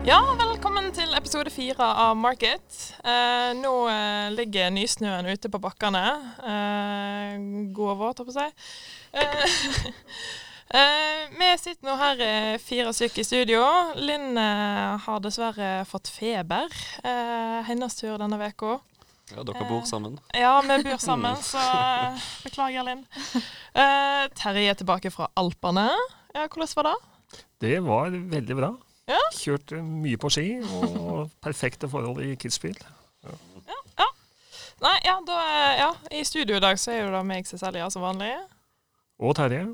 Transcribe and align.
Ja, 0.00 0.16
velkommen 0.32 0.86
til 0.96 1.12
episode 1.12 1.50
fire 1.52 1.84
av 1.84 2.14
Market. 2.16 2.64
Eh, 3.04 3.50
nå 3.58 3.72
eh, 3.92 4.30
ligger 4.32 4.70
nysnøen 4.72 5.28
ute 5.28 5.50
på 5.52 5.60
bakkene. 5.60 6.00
Eh, 6.40 7.34
god 7.76 7.90
og 7.92 7.98
våt, 8.00 8.22
holdt 8.22 8.30
på 8.30 8.32
å 8.32 8.36
si. 8.38 8.46
Eh, 9.20 9.44
eh, 10.80 11.28
vi 11.36 11.50
sitter 11.60 11.84
nå 11.84 11.98
her 12.00 12.24
eh, 12.24 12.56
fire 12.64 12.96
stykker 12.96 13.20
i 13.20 13.28
studio. 13.28 13.60
Linn 14.00 14.40
eh, 14.40 14.96
har 15.04 15.20
dessverre 15.20 15.70
fått 15.90 16.08
feber. 16.08 16.72
Eh, 17.04 17.60
hennes 17.68 18.00
tur 18.00 18.16
denne 18.16 18.40
uka. 18.40 18.78
Ja, 19.36 19.44
dere 19.44 19.68
bor 19.68 19.84
sammen. 19.86 20.16
Ja, 20.34 20.56
vi 20.64 20.82
bor 20.88 20.98
sammen, 20.98 21.36
så 21.44 21.60
beklager, 22.42 22.88
Linn. 22.88 23.04
Eh, 23.76 24.24
Terje 24.34 24.72
er 24.72 24.80
tilbake 24.80 25.12
fra 25.14 25.28
Alpene. 25.38 25.90
Ja, 26.32 26.48
hvordan 26.48 26.78
var 26.80 26.94
det? 26.94 27.00
Det 27.60 27.76
var 27.84 28.16
veldig 28.38 28.64
bra. 28.64 28.78
Ja. 29.10 29.20
Kjørt 29.34 29.74
mye 29.82 30.18
på 30.20 30.30
ski 30.30 30.48
og 30.62 31.30
perfekte 31.46 31.90
forhold 31.90 32.22
i 32.22 32.36
Kitzbühel. 32.38 32.78
Nei, 34.80 34.96
ja, 35.04 35.18
da, 35.26 35.38
ja, 35.76 35.88
I 36.16 36.24
studio 36.24 36.56
i 36.56 36.62
dag 36.62 36.78
så 36.80 36.94
er 36.94 37.02
jo 37.02 37.12
det 37.12 37.20
meg, 37.28 37.44
Cecilia, 37.44 37.90
som 37.92 38.00
vanlig. 38.00 38.32
Og 39.20 39.34
Terje. 39.36 39.66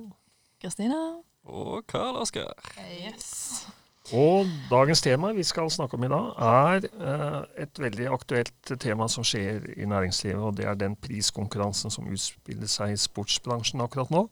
Kristina. 0.63 0.99
Og 1.47 1.85
Karl 1.87 2.19
Oskar. 2.19 2.57
Yes. 2.91 3.69
Og 4.15 4.51
dagens 4.71 5.03
tema 5.03 5.31
vi 5.35 5.45
skal 5.47 5.71
snakke 5.71 5.95
om 5.95 6.07
i 6.07 6.11
dag, 6.11 6.27
er 6.43 6.89
eh, 6.91 7.39
et 7.63 7.79
veldig 7.79 8.09
aktuelt 8.15 8.73
tema 8.83 9.07
som 9.11 9.27
skjer 9.27 9.63
i 9.77 9.87
næringslivet. 9.87 10.43
Og 10.43 10.57
det 10.59 10.67
er 10.67 10.75
den 10.79 10.99
priskonkurransen 10.99 11.95
som 11.95 12.11
utspiller 12.11 12.71
seg 12.71 12.95
i 12.95 12.99
sportsbransjen 12.99 13.83
akkurat 13.87 14.11
nå. 14.11 14.27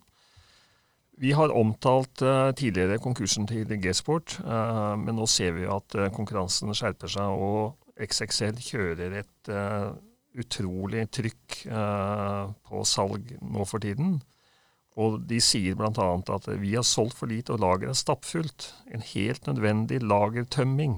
Vi 1.17 1.33
har 1.33 1.53
omtalt 1.55 2.23
eh, 2.23 2.51
tidligere 2.59 2.99
konkursen 2.99 3.47
til 3.47 3.71
G-Sport, 3.79 4.41
eh, 4.43 4.95
men 4.99 5.15
nå 5.15 5.29
ser 5.31 5.55
vi 5.55 5.69
at 5.71 5.95
eh, 5.95 6.11
konkurransen 6.15 6.75
skjerper 6.75 7.13
seg, 7.15 7.31
og 7.39 7.77
XXL 7.95 8.59
kjører 8.59 9.21
et 9.21 9.51
utrolig 10.35 11.05
trykk 11.15 11.61
på 12.67 12.81
salg 12.91 13.29
nå 13.39 13.67
for 13.71 13.85
tiden. 13.85 14.17
Og 14.99 15.21
de 15.31 15.39
sier 15.39 15.77
bl.a. 15.79 16.09
at 16.35 16.49
vi 16.59 16.73
har 16.75 16.83
solgt 16.83 17.21
for 17.21 17.31
lite 17.31 17.55
og 17.55 17.63
lageret 17.63 17.95
er 17.95 18.01
stappfullt. 18.01 18.67
En 18.91 19.05
helt 19.13 19.47
nødvendig 19.47 20.01
lagertømming. 20.03 20.97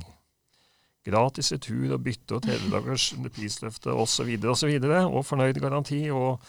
Gratis 1.04 1.52
retur 1.52 1.98
og 1.98 2.06
bytte 2.08 2.38
og 2.38 2.46
tredjedagers 2.46 3.10
prisløfte 3.36 3.92
osv. 3.92 4.32
Og, 4.40 4.56
så 4.56 4.72
videre, 4.72 5.04
og 5.04 5.28
fornøyd 5.28 5.60
garanti 5.60 6.06
og 6.08 6.40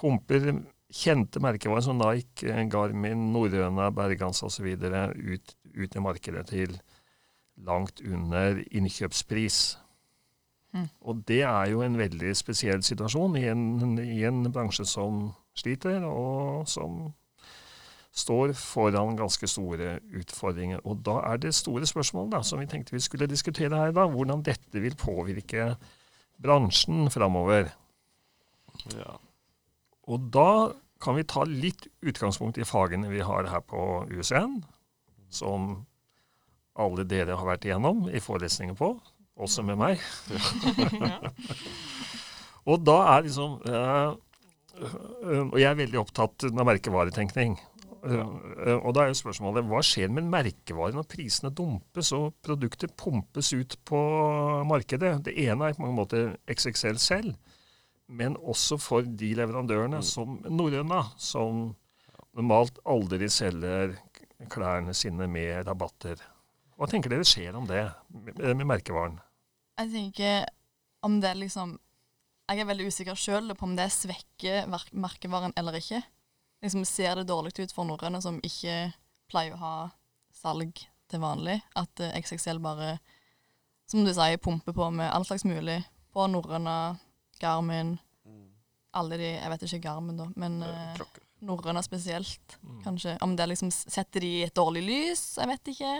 pumper 0.00 0.56
kjente 0.94 1.42
merkevarer 1.42 1.84
som 1.84 1.98
Nike, 1.98 2.52
Garmin, 2.70 3.30
Norrøna, 3.34 3.90
Bergans 3.94 4.42
osv. 4.46 4.68
Ut, 4.74 5.56
ut 5.74 5.96
i 5.96 6.02
markedet 6.02 6.46
til 6.52 6.76
langt 7.66 8.02
under 8.04 8.60
innkjøpspris. 8.70 9.78
Mm. 10.74 10.88
Og 11.06 11.24
det 11.28 11.42
er 11.46 11.70
jo 11.70 11.82
en 11.86 11.98
veldig 11.98 12.32
spesiell 12.36 12.82
situasjon 12.82 13.36
i 13.38 13.44
en, 13.50 13.98
i 14.02 14.22
en 14.26 14.42
bransje 14.52 14.86
som 14.90 15.28
sliter, 15.54 16.02
og 16.06 16.66
som 16.70 17.12
står 18.14 18.52
foran 18.58 19.16
ganske 19.18 19.46
store 19.50 19.98
utfordringer. 20.14 20.82
Og 20.86 21.02
da 21.06 21.18
er 21.32 21.42
det 21.42 21.54
store 21.54 21.86
spørsmål 21.86 22.30
da, 22.34 22.42
som 22.46 22.62
vi 22.62 22.70
tenkte 22.70 22.94
vi 22.94 23.02
skulle 23.02 23.30
diskutere 23.30 23.78
her 23.78 23.94
da, 23.94 24.06
hvordan 24.10 24.42
dette 24.46 24.82
vil 24.82 24.94
påvirke 24.98 25.72
bransjen 26.42 27.10
framover. 27.10 27.70
Ja. 28.94 29.16
Og 30.10 30.30
da 30.34 30.74
kan 31.04 31.18
vi 31.18 31.26
ta 31.28 31.44
litt 31.48 31.86
utgangspunkt 32.04 32.58
i 32.58 32.66
fagene 32.68 33.10
vi 33.12 33.20
har 33.24 33.50
her 33.52 33.64
på 33.68 34.04
USN, 34.10 34.62
som 35.28 35.84
alle 36.74 37.04
dere 37.06 37.36
har 37.38 37.46
vært 37.46 37.66
igjennom 37.68 38.08
i 38.10 38.22
forelesninger 38.22 38.76
på, 38.78 38.94
også 39.34 39.64
med 39.66 39.78
meg. 39.78 40.02
og 42.70 42.82
da 42.86 42.96
er 43.12 43.26
liksom 43.26 43.56
eh, 43.66 44.10
øh, 44.80 45.44
Og 45.50 45.56
jeg 45.58 45.68
er 45.70 45.78
veldig 45.78 46.00
opptatt 46.00 46.46
av 46.50 46.66
merkevaretenkning. 46.66 47.56
Eh, 48.04 48.20
eh, 48.20 48.78
og 48.78 48.94
da 48.94 49.04
er 49.04 49.12
jo 49.12 49.20
spørsmålet 49.22 49.66
hva 49.70 49.82
skjer 49.86 50.12
med 50.14 50.30
merkevare 50.30 50.96
når 50.96 51.08
prisene 51.10 51.52
dumpes 51.54 52.12
og 52.16 52.34
produkter 52.44 52.90
pumpes 52.90 53.52
ut 53.54 53.78
på 53.86 54.00
markedet? 54.70 55.16
Det 55.26 55.36
ene 55.46 55.70
er 55.70 55.76
på 55.76 55.86
mange 55.86 55.98
måter 55.98 56.34
XXL 56.50 57.00
selv, 57.02 57.34
men 58.08 58.36
også 58.36 58.78
for 58.80 59.02
de 59.02 59.34
leverandørene 59.34 59.96
Mm. 60.02 60.02
som 60.02 60.38
Norrøna, 60.50 61.02
som 61.16 61.74
normalt 62.34 62.78
aldri 62.84 63.28
selger 63.28 63.96
klærne 64.50 64.94
sine 64.94 65.26
med 65.30 65.66
rabatter. 65.66 66.16
Hva 66.76 66.86
tenker 66.90 67.08
dere 67.10 67.24
skjer 67.24 67.54
om 67.56 67.66
det 67.66 67.84
med, 68.10 68.56
med 68.56 68.66
merkevaren? 68.66 69.20
Jeg 69.78 69.90
tenker 69.92 70.46
om 71.02 71.20
det 71.20 71.36
liksom 71.36 71.78
Jeg 72.48 72.60
er 72.60 72.66
veldig 72.68 72.86
usikker 72.92 73.14
sjøl 73.16 73.54
på 73.56 73.64
om 73.64 73.74
det 73.76 73.86
svekker 73.90 74.66
merkevaren 74.92 75.52
eller 75.56 75.72
ikke. 75.78 76.02
Liksom 76.62 76.84
Ser 76.84 77.14
det 77.16 77.26
dårlig 77.28 77.54
ut 77.58 77.72
for 77.72 77.84
norrøne 77.88 78.20
som 78.20 78.36
ikke 78.44 78.92
pleier 79.32 79.54
å 79.54 79.62
ha 79.62 79.90
salg 80.30 80.74
til 81.08 81.20
vanlig? 81.20 81.62
At 81.74 81.98
eh, 82.00 82.12
XXL 82.20 82.60
bare, 82.60 82.98
som 83.88 84.04
du 84.04 84.12
sier, 84.12 84.36
pumper 84.36 84.72
på 84.76 84.90
med 84.92 85.08
alt 85.10 85.26
slags 85.26 85.44
mulig. 85.48 85.84
På 86.12 86.26
norrøna, 86.28 86.98
Garmin, 87.44 87.94
alle 88.94 89.16
de 89.20 89.28
Jeg 89.34 89.50
vet 89.50 89.62
ikke 89.68 89.82
Garmin, 89.88 90.16
da, 90.20 90.26
men 90.38 90.60
eh, 90.62 91.00
norrøne 91.44 91.82
spesielt. 91.84 92.58
Mm. 92.62 92.76
Kanskje. 92.84 93.16
Om 93.26 93.32
det 93.36 93.48
liksom 93.50 93.72
setter 93.74 94.22
de 94.22 94.28
i 94.40 94.44
et 94.46 94.54
dårlig 94.56 94.84
lys? 94.86 95.24
Jeg 95.40 95.50
vet 95.50 95.72
ikke. 95.74 95.94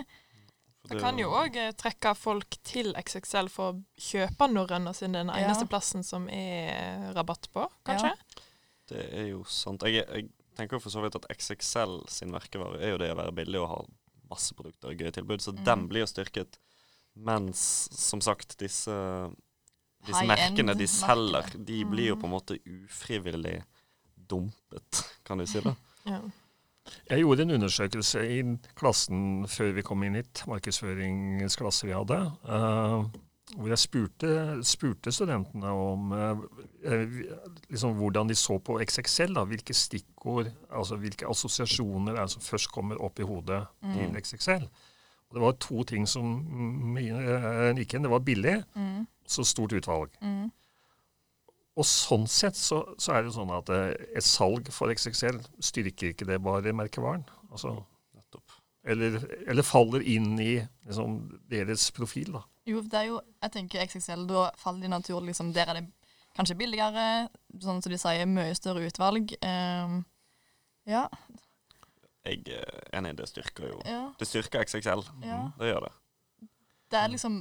Det 0.85 0.99
kan 1.01 1.17
jo 1.17 1.31
òg 1.33 1.55
trekke 1.81 2.11
folk 2.15 2.55
til 2.63 2.91
XXL 2.93 3.47
for 3.49 3.73
å 3.73 3.77
kjøpe 3.97 4.47
norrøna 4.51 4.93
sin 4.93 5.15
den 5.17 5.31
Ja. 5.33 5.39
eneste 5.47 5.65
plassen 5.67 6.03
som 6.05 6.27
er 6.29 7.11
rabatt 7.17 7.47
på, 7.51 7.65
kanskje? 7.87 8.11
Det 8.87 9.01
er 9.17 9.27
jo 9.31 9.43
sant. 9.49 9.81
Jeg, 9.89 10.05
jeg 10.13 10.29
tenker 10.55 10.79
for 10.79 10.93
så 10.93 11.01
vidt 11.01 11.17
at 11.17 11.25
XXL 11.33 12.03
sin 12.13 12.29
merkevare 12.31 12.77
er 12.85 12.93
jo 12.93 12.99
det 13.01 13.09
å 13.11 13.17
være 13.17 13.33
billig 13.33 13.59
og 13.63 13.71
ha 13.73 13.79
masse 14.29 14.53
produkter 14.57 14.93
og 14.93 15.01
gøye 15.01 15.11
tilbud, 15.17 15.41
så 15.41 15.51
Mm. 15.57 15.63
den 15.65 15.87
blir 15.89 16.05
jo 16.05 16.11
styrket. 16.13 16.59
Mens 17.15 17.65
som 17.91 18.21
sagt, 18.21 18.55
disse, 18.61 18.93
disse 20.07 20.25
merkene 20.29 20.75
de 20.77 20.87
selger, 20.87 21.41
merkene. 21.41 21.65
de 21.65 21.83
blir 21.85 22.07
jo 22.11 22.15
Mm. 22.15 22.21
på 22.21 22.25
en 22.27 22.31
måte 22.35 22.59
ufrivillig 22.65 23.63
dumpet, 24.29 25.03
kan 25.25 25.37
du 25.37 25.45
si 25.45 25.59
det? 25.61 25.75
Ja. 26.05 26.19
Jeg 27.09 27.23
gjorde 27.23 27.41
en 27.41 27.51
undersøkelse 27.55 28.21
i 28.29 28.41
klassen 28.77 29.47
før 29.49 29.71
vi 29.73 29.81
kom 29.81 30.03
inn 30.05 30.13
hit, 30.19 30.43
markedsføringsklasse 30.45 31.87
vi 31.87 31.95
hadde, 31.97 32.19
uh, 32.45 33.07
hvor 33.57 33.69
jeg 33.71 33.77
spurte, 33.81 34.29
spurte 34.65 35.11
studentene 35.13 35.69
om 35.69 36.11
eh, 36.13 36.43
eh, 36.85 37.17
liksom 37.69 37.93
hvordan 37.97 38.27
de 38.29 38.35
så 38.37 38.57
på 38.59 38.79
XXL. 38.81 39.33
Da, 39.37 39.43
hvilke 39.45 39.73
stikkord, 39.73 40.49
altså 40.73 40.97
hvilke 40.97 41.27
assosiasjoner 41.29 42.15
er 42.17 42.25
det 42.25 42.33
som 42.33 42.41
først 42.41 42.71
kommer 42.73 42.97
opp 43.05 43.19
i 43.21 43.23
hodet 43.29 43.63
til 43.81 44.09
Mm. 44.09 44.15
XXL. 44.21 44.65
Og 45.29 45.33
det 45.37 45.41
var 45.41 45.51
to 45.61 45.83
ting 45.83 46.07
som 46.09 46.25
mm, 46.41 46.97
gikk 47.77 47.93
igjen. 47.93 48.03
Det 48.07 48.11
var 48.11 48.19
billig, 48.25 48.55
Mm, 48.75 49.07
så 49.27 49.45
stort 49.47 49.75
utvalg. 49.77 50.13
mm. 50.21 50.51
Og 51.75 51.83
sånn 51.83 52.23
sett 52.31 52.55
så, 52.55 52.77
så 52.95 53.17
er 53.17 53.25
det 53.25 53.33
sånn 53.35 53.49
at 53.51 53.67
eh, 53.75 53.89
et 54.15 54.23
salg 54.23 54.69
for 54.71 54.87
XXL 54.93 55.41
styrker 55.59 56.13
ikke 56.13 56.27
det 56.29 56.37
bare 56.39 56.71
merkevaren. 56.71 57.25
Altså, 57.49 57.73
eller, 58.87 59.17
eller 59.43 59.65
faller 59.65 60.05
inn 60.07 60.37
i 60.39 60.53
liksom, 60.85 61.17
deres 61.51 61.89
profil, 61.91 62.31
da. 62.37 62.45
Jo, 62.69 62.79
det 62.79 63.01
er 63.01 63.09
jo, 63.09 63.17
jeg 63.43 63.53
tenker 63.57 63.83
XXL, 63.83 64.23
da 64.29 64.45
faller 64.57 64.85
de 64.85 64.93
naturlig 64.93 65.33
liksom, 65.33 65.51
Der 65.53 65.69
er 65.69 65.81
det 65.81 65.83
kanskje 66.37 66.55
billigere, 66.59 67.27
sånn 67.61 67.83
som 67.83 67.91
de 67.91 67.99
sier, 67.99 68.25
mye 68.29 68.55
større 68.57 68.87
utvalg. 68.87 69.35
Um, 69.43 69.99
ja, 70.87 71.09
Jeg 72.25 72.41
er 72.55 72.81
enig, 72.97 73.17
det 73.19 73.27
styrker 73.29 73.67
jo 73.69 73.77
ja, 73.85 74.07
Det 74.19 74.27
styrker 74.29 74.63
XXL. 74.65 75.03
ja. 75.25 75.43
Det 75.59 75.69
gjør 75.73 75.89
det. 75.89 75.93
Det 76.93 76.99
er 77.01 77.11
liksom 77.11 77.39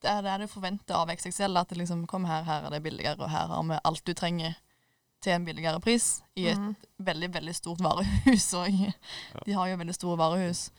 Det 0.00 0.10
er 0.10 0.24
det 0.24 0.36
du 0.42 0.50
forventer 0.50 0.96
av 0.96 1.12
XXL, 1.12 1.58
at 1.60 1.70
det 1.70 1.80
liksom 1.80 2.06
Kom 2.08 2.24
her, 2.28 2.44
her 2.46 2.66
er 2.66 2.74
det 2.74 2.82
billigere, 2.84 3.18
og 3.20 3.30
her 3.32 3.50
har 3.52 3.64
vi 3.68 3.80
alt 3.84 4.04
du 4.06 4.14
trenger 4.16 4.56
til 5.20 5.34
en 5.34 5.44
billigere 5.44 5.80
pris. 5.84 6.22
I 6.40 6.46
et 6.54 6.60
mm. 6.60 6.74
veldig, 7.04 7.32
veldig 7.34 7.54
stort 7.56 7.82
varehus 7.84 8.48
òg. 8.60 8.78
De 9.44 9.56
har 9.56 9.68
jo 9.68 9.80
veldig 9.82 9.96
store 9.96 10.20
varehus 10.20 10.70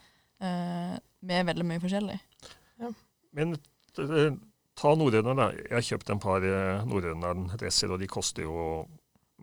eh, 0.41 0.95
med 1.21 1.51
veldig 1.51 1.67
mye 1.69 1.83
forskjellig. 1.83 2.17
Men 3.37 3.53
eh, 3.55 4.39
ta 4.81 4.95
norrøne, 4.97 5.35
da. 5.37 5.51
Jeg 5.59 5.75
har 5.77 5.85
kjøpt 5.91 6.15
en 6.15 6.23
par 6.23 6.47
eh, 6.47 6.81
Norrøna-dresser, 6.89 7.93
og 7.93 8.01
de 8.01 8.09
koster 8.11 8.47
jo 8.47 8.81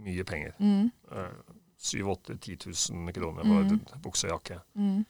mye 0.03 0.27
penger. 0.27 0.59
Mm, 0.59 0.91
Eh, 1.09 1.55
7000-10 1.79 2.91
000 2.91 3.13
kroner 3.15 3.45
for 3.47 3.63
mm. 3.71 4.01
bukse 4.03 4.27
og 4.27 4.33
jakke. 4.33 4.57
mm, 4.75 5.05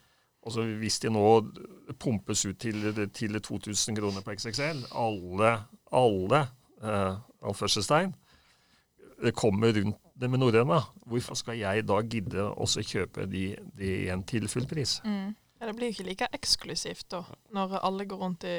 Og 0.49 0.55
så 0.55 0.65
hvis 0.81 0.97
de 1.03 1.11
nå 1.13 1.23
pumpes 2.01 2.47
ut 2.49 2.57
til, 2.57 2.87
til 3.13 3.41
2000 3.45 3.99
kroner 3.99 4.25
på 4.25 4.33
XXL, 4.33 4.87
alle, 4.97 5.51
alle 5.93 6.41
eh, 6.81 7.19
kommer 9.37 9.75
rundt 9.77 9.99
det 10.19 10.31
med 10.33 10.41
norrøna, 10.41 10.81
hvorfor 11.07 11.37
skal 11.39 11.61
jeg 11.61 11.85
da 11.87 12.01
gidde 12.03 12.47
også 12.49 12.83
kjøpe 12.83 13.27
de, 13.31 13.43
de 13.77 13.93
igjen 14.07 14.25
til 14.27 14.49
full 14.49 14.67
pris? 14.71 14.99
mm. 15.05 15.37
Ja, 15.59 15.67
det 15.67 15.75
blir 15.75 15.89
jo 15.89 15.97
ikke 15.97 16.07
like 16.07 16.27
eksklusivt 16.37 17.09
da, 17.11 17.25
når 17.51 17.81
alle 17.83 18.05
går 18.07 18.21
rundt 18.23 18.45
i 18.47 18.59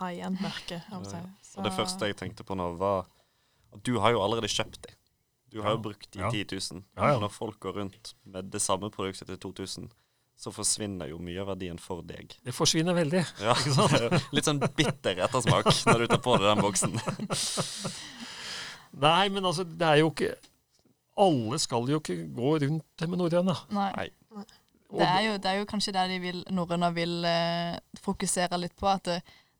high 0.00 0.24
end-merket. 0.26 0.88
Ja, 0.90 0.98
ja. 0.98 1.20
det 1.62 1.70
første 1.76 2.08
jeg 2.10 2.16
tenkte 2.18 2.42
på 2.42 2.56
nå, 2.58 2.72
var 2.80 3.06
at 3.76 3.84
du 3.86 4.00
har 4.02 4.10
jo 4.10 4.24
allerede 4.24 4.50
kjøpt 4.50 4.88
de. 4.88 4.96
Du 5.54 5.60
har 5.62 5.76
jo 5.76 5.84
brukt 5.84 6.08
de 6.10 6.24
Ja. 6.24 6.30
10 6.30 6.58
000. 6.72 6.82
Ja, 6.96 7.12
ja. 7.12 7.20
Når 7.22 7.30
folk 7.30 7.60
går 7.60 7.78
rundt 7.78 8.16
med 8.24 8.50
det 8.50 8.60
samme 8.60 8.90
produktet 8.90 9.30
til 9.30 9.38
2000, 9.38 9.86
så 10.36 10.52
forsvinner 10.52 11.08
jo 11.08 11.16
mye 11.22 11.40
av 11.40 11.48
verdien 11.54 11.78
for 11.80 12.02
deg. 12.04 12.34
Det 12.44 12.52
forsvinner 12.52 12.92
veldig. 12.96 13.22
Ja, 13.40 13.54
Litt 14.36 14.44
sånn 14.48 14.60
bitter 14.76 15.22
ettersmak 15.24 15.70
når 15.88 16.04
du 16.04 16.10
tar 16.12 16.20
på 16.24 16.34
deg 16.36 16.50
den 16.50 16.64
boksen. 16.64 16.96
Nei, 19.06 19.24
men 19.32 19.44
altså, 19.44 19.64
det 19.64 19.86
er 19.88 20.02
jo 20.02 20.10
ikke 20.12 20.34
Alle 21.20 21.56
skal 21.60 21.88
jo 21.88 21.98
ikke 22.02 22.18
gå 22.36 22.52
rundt 22.66 23.04
med 23.08 23.18
norrøna. 23.20 23.54
Nei. 23.72 24.10
Det 24.86 25.02
er, 25.02 25.22
jo, 25.24 25.32
det 25.42 25.48
er 25.50 25.56
jo 25.62 25.66
kanskje 25.68 25.92
det 25.96 26.02
de 26.12 26.16
vil, 26.22 26.42
norrøna 26.54 26.90
vil 26.94 27.24
eh, 27.26 27.78
fokusere 28.04 28.58
litt 28.60 28.76
på. 28.78 28.86
At 28.92 29.08
det, 29.08 29.16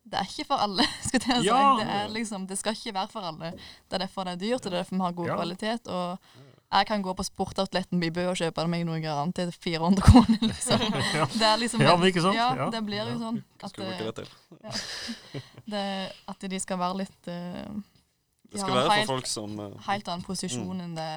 det 0.06 0.20
er 0.20 0.28
ikke 0.28 0.44
for 0.52 0.60
alle. 0.66 0.84
skal 1.08 1.24
jeg 1.24 1.40
si. 1.40 1.48
Ja. 1.48 1.62
Det, 1.80 1.86
er 1.96 2.12
liksom, 2.12 2.44
det 2.46 2.60
skal 2.60 2.76
ikke 2.76 2.94
være 2.98 3.10
for 3.14 3.24
alle. 3.32 3.54
Det 3.56 3.96
er 3.98 4.04
derfor 4.04 4.28
det 4.28 4.36
er 4.36 4.42
dyrt, 4.44 4.60
og 4.60 4.68
det 4.68 4.76
er 4.76 4.82
derfor 4.82 5.00
vi 5.00 5.06
har 5.06 5.16
god 5.22 5.32
Ja. 5.32 5.38
kvalitet. 5.40 5.88
Og 5.88 6.45
jeg 6.72 6.86
kan 6.88 7.02
gå 7.02 7.12
på 7.14 7.22
sportoutletten 7.24 8.02
i 8.02 8.10
Bø 8.10 8.24
og 8.30 8.36
kjøpe 8.40 8.64
meg 8.68 8.82
noe 8.86 8.98
annet 8.98 9.34
til 9.38 9.52
400 9.52 10.02
kroner. 10.02 10.38
Liksom. 10.42 10.80
Det 11.40 11.46
er 11.46 11.56
liksom 11.62 11.80
Ja, 11.84 11.96
men 11.96 12.08
ikke 12.10 12.22
sant? 12.24 12.36
Ja, 12.36 12.68
det 12.74 12.82
blir 12.84 13.04
jo 13.12 13.18
sånn 13.20 13.42
at, 13.62 13.72
bruke 13.76 14.26
det, 15.72 15.84
at 16.28 16.48
de 16.50 16.60
skal 16.60 16.78
være 16.80 16.98
litt 17.04 17.30
uh, 17.30 17.70
Det 18.50 18.58
de 18.58 18.62
skal 18.62 18.74
være 18.74 18.90
helt- 18.90 19.06
for 19.06 19.14
folk 19.16 19.26
som 19.30 19.58
uh, 19.60 19.70
helt 19.88 20.08
annen 20.08 20.26
posisjon 20.26 20.80
enn 20.84 20.96
det 20.98 21.10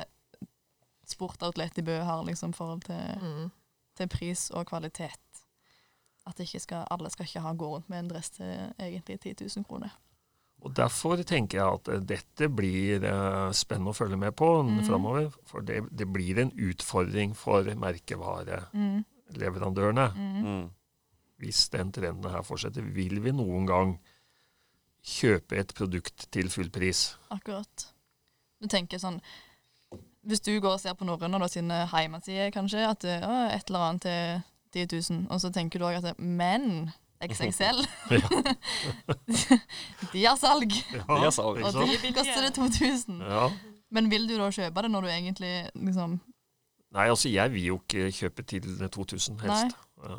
sportoutlet 1.10 1.78
i 1.82 1.86
Bø 1.86 1.98
har, 2.06 2.24
liksom, 2.28 2.54
forhold 2.54 2.84
til 2.86 3.18
Mm. 3.22 3.50
til 3.98 4.08
pris 4.08 4.50
og 4.56 4.66
kvalitet. 4.70 5.20
At 6.28 6.40
ikke 6.40 6.60
skal, 6.60 6.86
alle 6.92 7.10
skal 7.10 7.26
ikke 7.26 7.42
ha 7.42 7.52
gå 7.54 7.68
rundt 7.74 7.90
med 7.90 8.00
en 8.00 8.08
dress 8.12 8.30
til 8.30 8.46
egentlig 8.80 9.20
10 9.20 9.34
000 9.58 9.66
kroner. 9.66 9.90
Og 10.60 10.74
Derfor 10.76 11.22
tenker 11.24 11.58
jeg 11.60 11.68
at 11.78 11.88
eh, 11.94 12.02
dette 12.04 12.50
blir 12.52 13.04
eh, 13.08 13.52
spennende 13.56 13.92
å 13.94 13.98
følge 13.98 14.18
med 14.20 14.36
på 14.38 14.64
mm. 14.68 14.84
framover. 14.88 15.30
For 15.48 15.62
det, 15.66 15.84
det 15.96 16.08
blir 16.12 16.40
en 16.44 16.52
utfordring 16.52 17.36
for 17.38 17.64
merkevareleverandørene. 17.86 20.08
Mm. 20.16 20.44
mm, 20.44 20.70
Hvis 21.40 21.70
den 21.72 21.92
trenden 21.96 22.32
her 22.34 22.44
fortsetter, 22.44 22.82
vil 22.84 23.20
vi 23.24 23.32
noen 23.36 23.66
gang 23.70 24.00
kjøpe 25.00 25.56
et 25.62 25.74
produkt 25.76 26.28
til 26.34 26.50
full 26.52 26.70
pris? 26.76 27.18
Akkurat. 27.32 27.94
Du 28.60 28.68
tenker 28.68 29.00
sånn 29.00 29.22
Hvis 30.28 30.44
du 30.44 30.60
går 30.60 30.76
og 30.76 30.82
ser 30.82 30.94
på 31.00 31.06
Norrøna 31.08 31.48
sine 31.48 31.88
hjemmesider, 31.88 32.52
kanskje, 32.52 32.84
at 32.84 33.00
det, 33.06 33.24
å, 33.24 33.48
et 33.48 33.70
eller 33.72 33.84
annet 33.88 34.04
til 34.04 34.44
10 34.76 35.14
000, 35.14 35.32
og 35.32 35.40
så 35.42 35.50
tenker 35.56 35.80
du 35.80 35.86
òg 35.88 35.96
at 36.02 36.08
det, 36.10 36.16
Men 36.20 36.92
XXL, 37.20 37.82
de 40.14 40.22
har 40.26 40.36
salg! 40.40 40.72
Ja, 40.94 41.02
Det 41.04 41.26
har 41.26 41.32
salg. 41.36 41.60
Og 41.68 41.74
de 41.76 42.14
koster 42.16 42.42
det 42.46 42.54
2000. 42.56 43.20
Ja. 43.28 43.50
Men 43.92 44.08
vil 44.12 44.28
du 44.30 44.38
da 44.40 44.48
kjøpe 44.54 44.82
det 44.86 44.92
når 44.94 45.02
du 45.02 45.08
egentlig 45.12 45.54
liksom 45.76 46.20
Nei, 46.90 47.06
altså 47.06 47.30
jeg 47.30 47.52
vil 47.54 47.66
jo 47.68 47.76
ikke 47.84 48.08
kjøpe 48.18 48.42
til 48.50 48.64
2000 48.90 49.40
helst. 49.44 49.76
Nei. 50.02 50.16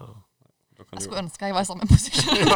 Jeg 0.93 1.02
skulle 1.02 1.19
ønske 1.25 1.44
jeg 1.44 1.55
var 1.55 1.61
i 1.64 1.69
samme 1.69 1.87
posisjon. 1.91 2.37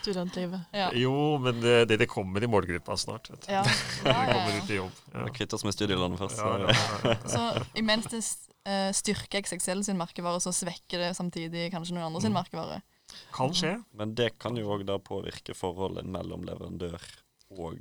Studentlivet. 0.00 0.60
ja. 0.72 0.90
Jo, 0.94 1.38
men 1.38 1.62
det, 1.62 1.98
det 1.98 2.06
kommer 2.10 2.42
i 2.42 2.46
målgruppa 2.50 2.96
snart. 2.96 3.30
Vet 3.30 3.46
du. 3.46 3.52
Ja. 3.52 3.62
Ja, 4.04 4.10
ja, 4.10 4.14
kommer 4.34 4.58
ut 4.58 4.70
i 4.70 4.74
jobb. 4.80 4.92
Ja. 5.14 5.26
Kvitt 5.34 5.52
oss 5.56 5.64
med 5.64 5.72
studielånet 5.74 6.18
først. 6.20 6.38
Ja, 6.38 6.58
ja, 6.58 6.66
ja, 6.74 7.14
ja. 7.14 7.28
Så 7.28 7.64
imens 7.80 8.06
det 8.12 8.22
uh, 8.68 8.90
styrker 8.92 9.42
XXL 9.42 9.82
sin 9.86 9.96
merkevare, 10.00 10.40
så 10.40 10.52
svekker 10.52 10.98
det 10.98 11.16
samtidig 11.16 11.70
kanskje 11.72 11.94
noen 11.96 12.08
andre 12.10 12.20
sin 12.22 12.32
Mm. 12.32 12.40
merkevare. 12.42 12.80
Kan 13.34 13.50
skje. 13.56 13.74
Men 13.94 14.14
det 14.14 14.38
kan 14.38 14.56
jo 14.56 14.68
òg 14.70 14.84
da 14.86 14.98
påvirke 14.98 15.54
forholdet 15.56 16.04
mellom 16.06 16.44
leverandør 16.46 17.00
og 17.58 17.80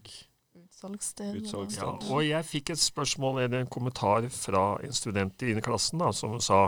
Utsalgssted. 0.60 1.46
Ja, 1.78 1.92
og 2.10 2.24
jeg 2.26 2.46
fikk 2.46 2.72
et 2.74 2.80
spørsmål 2.82 3.44
eller 3.44 3.62
en 3.64 3.68
kommentar 3.72 4.26
fra 4.34 4.78
en 4.84 4.94
student 4.96 5.42
i 5.46 5.54
klassen 5.62 6.00
da, 6.02 6.12
som 6.16 6.40
sa 6.42 6.66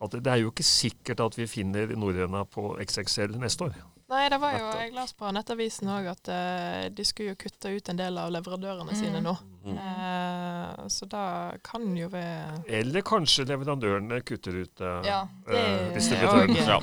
at 0.00 0.10
det 0.16 0.26
er 0.32 0.40
jo 0.40 0.48
ikke 0.50 0.64
sikkert 0.64 1.20
at 1.20 1.36
vi 1.36 1.44
finner 1.50 1.90
norrøna 1.92 2.46
på 2.48 2.70
XXL 2.80 3.36
neste 3.38 3.66
år. 3.68 3.74
Nei, 4.10 4.24
det 4.32 4.40
var 4.42 4.56
jo, 4.56 4.70
jeg 4.80 4.94
las 4.96 5.12
på 5.14 5.28
Nettavisen 5.30 5.90
òg 5.92 6.08
at 6.10 6.30
uh, 6.32 6.88
de 6.90 7.04
skulle 7.06 7.34
jo 7.34 7.38
kutte 7.44 7.70
ut 7.76 7.90
en 7.92 8.00
del 8.00 8.16
av 8.18 8.32
leverandørene 8.34 8.90
Mm. 8.90 8.96
sine 8.98 9.20
nå. 9.22 9.36
Mm. 9.60 9.76
Eh, 9.76 10.86
så 10.88 11.04
da 11.10 11.22
kan 11.62 11.82
jo 11.94 12.06
være 12.08 12.62
Eller 12.78 13.02
kanskje 13.04 13.44
leverandørene 13.44 14.22
kutter 14.24 14.54
ut 14.62 14.80
eh, 14.80 15.02
Ja, 15.04 15.18
Det 15.44 15.58
eh, 15.58 15.82
òg 15.90 15.94
distributørene. 15.98 16.56
Ja. 16.56 16.78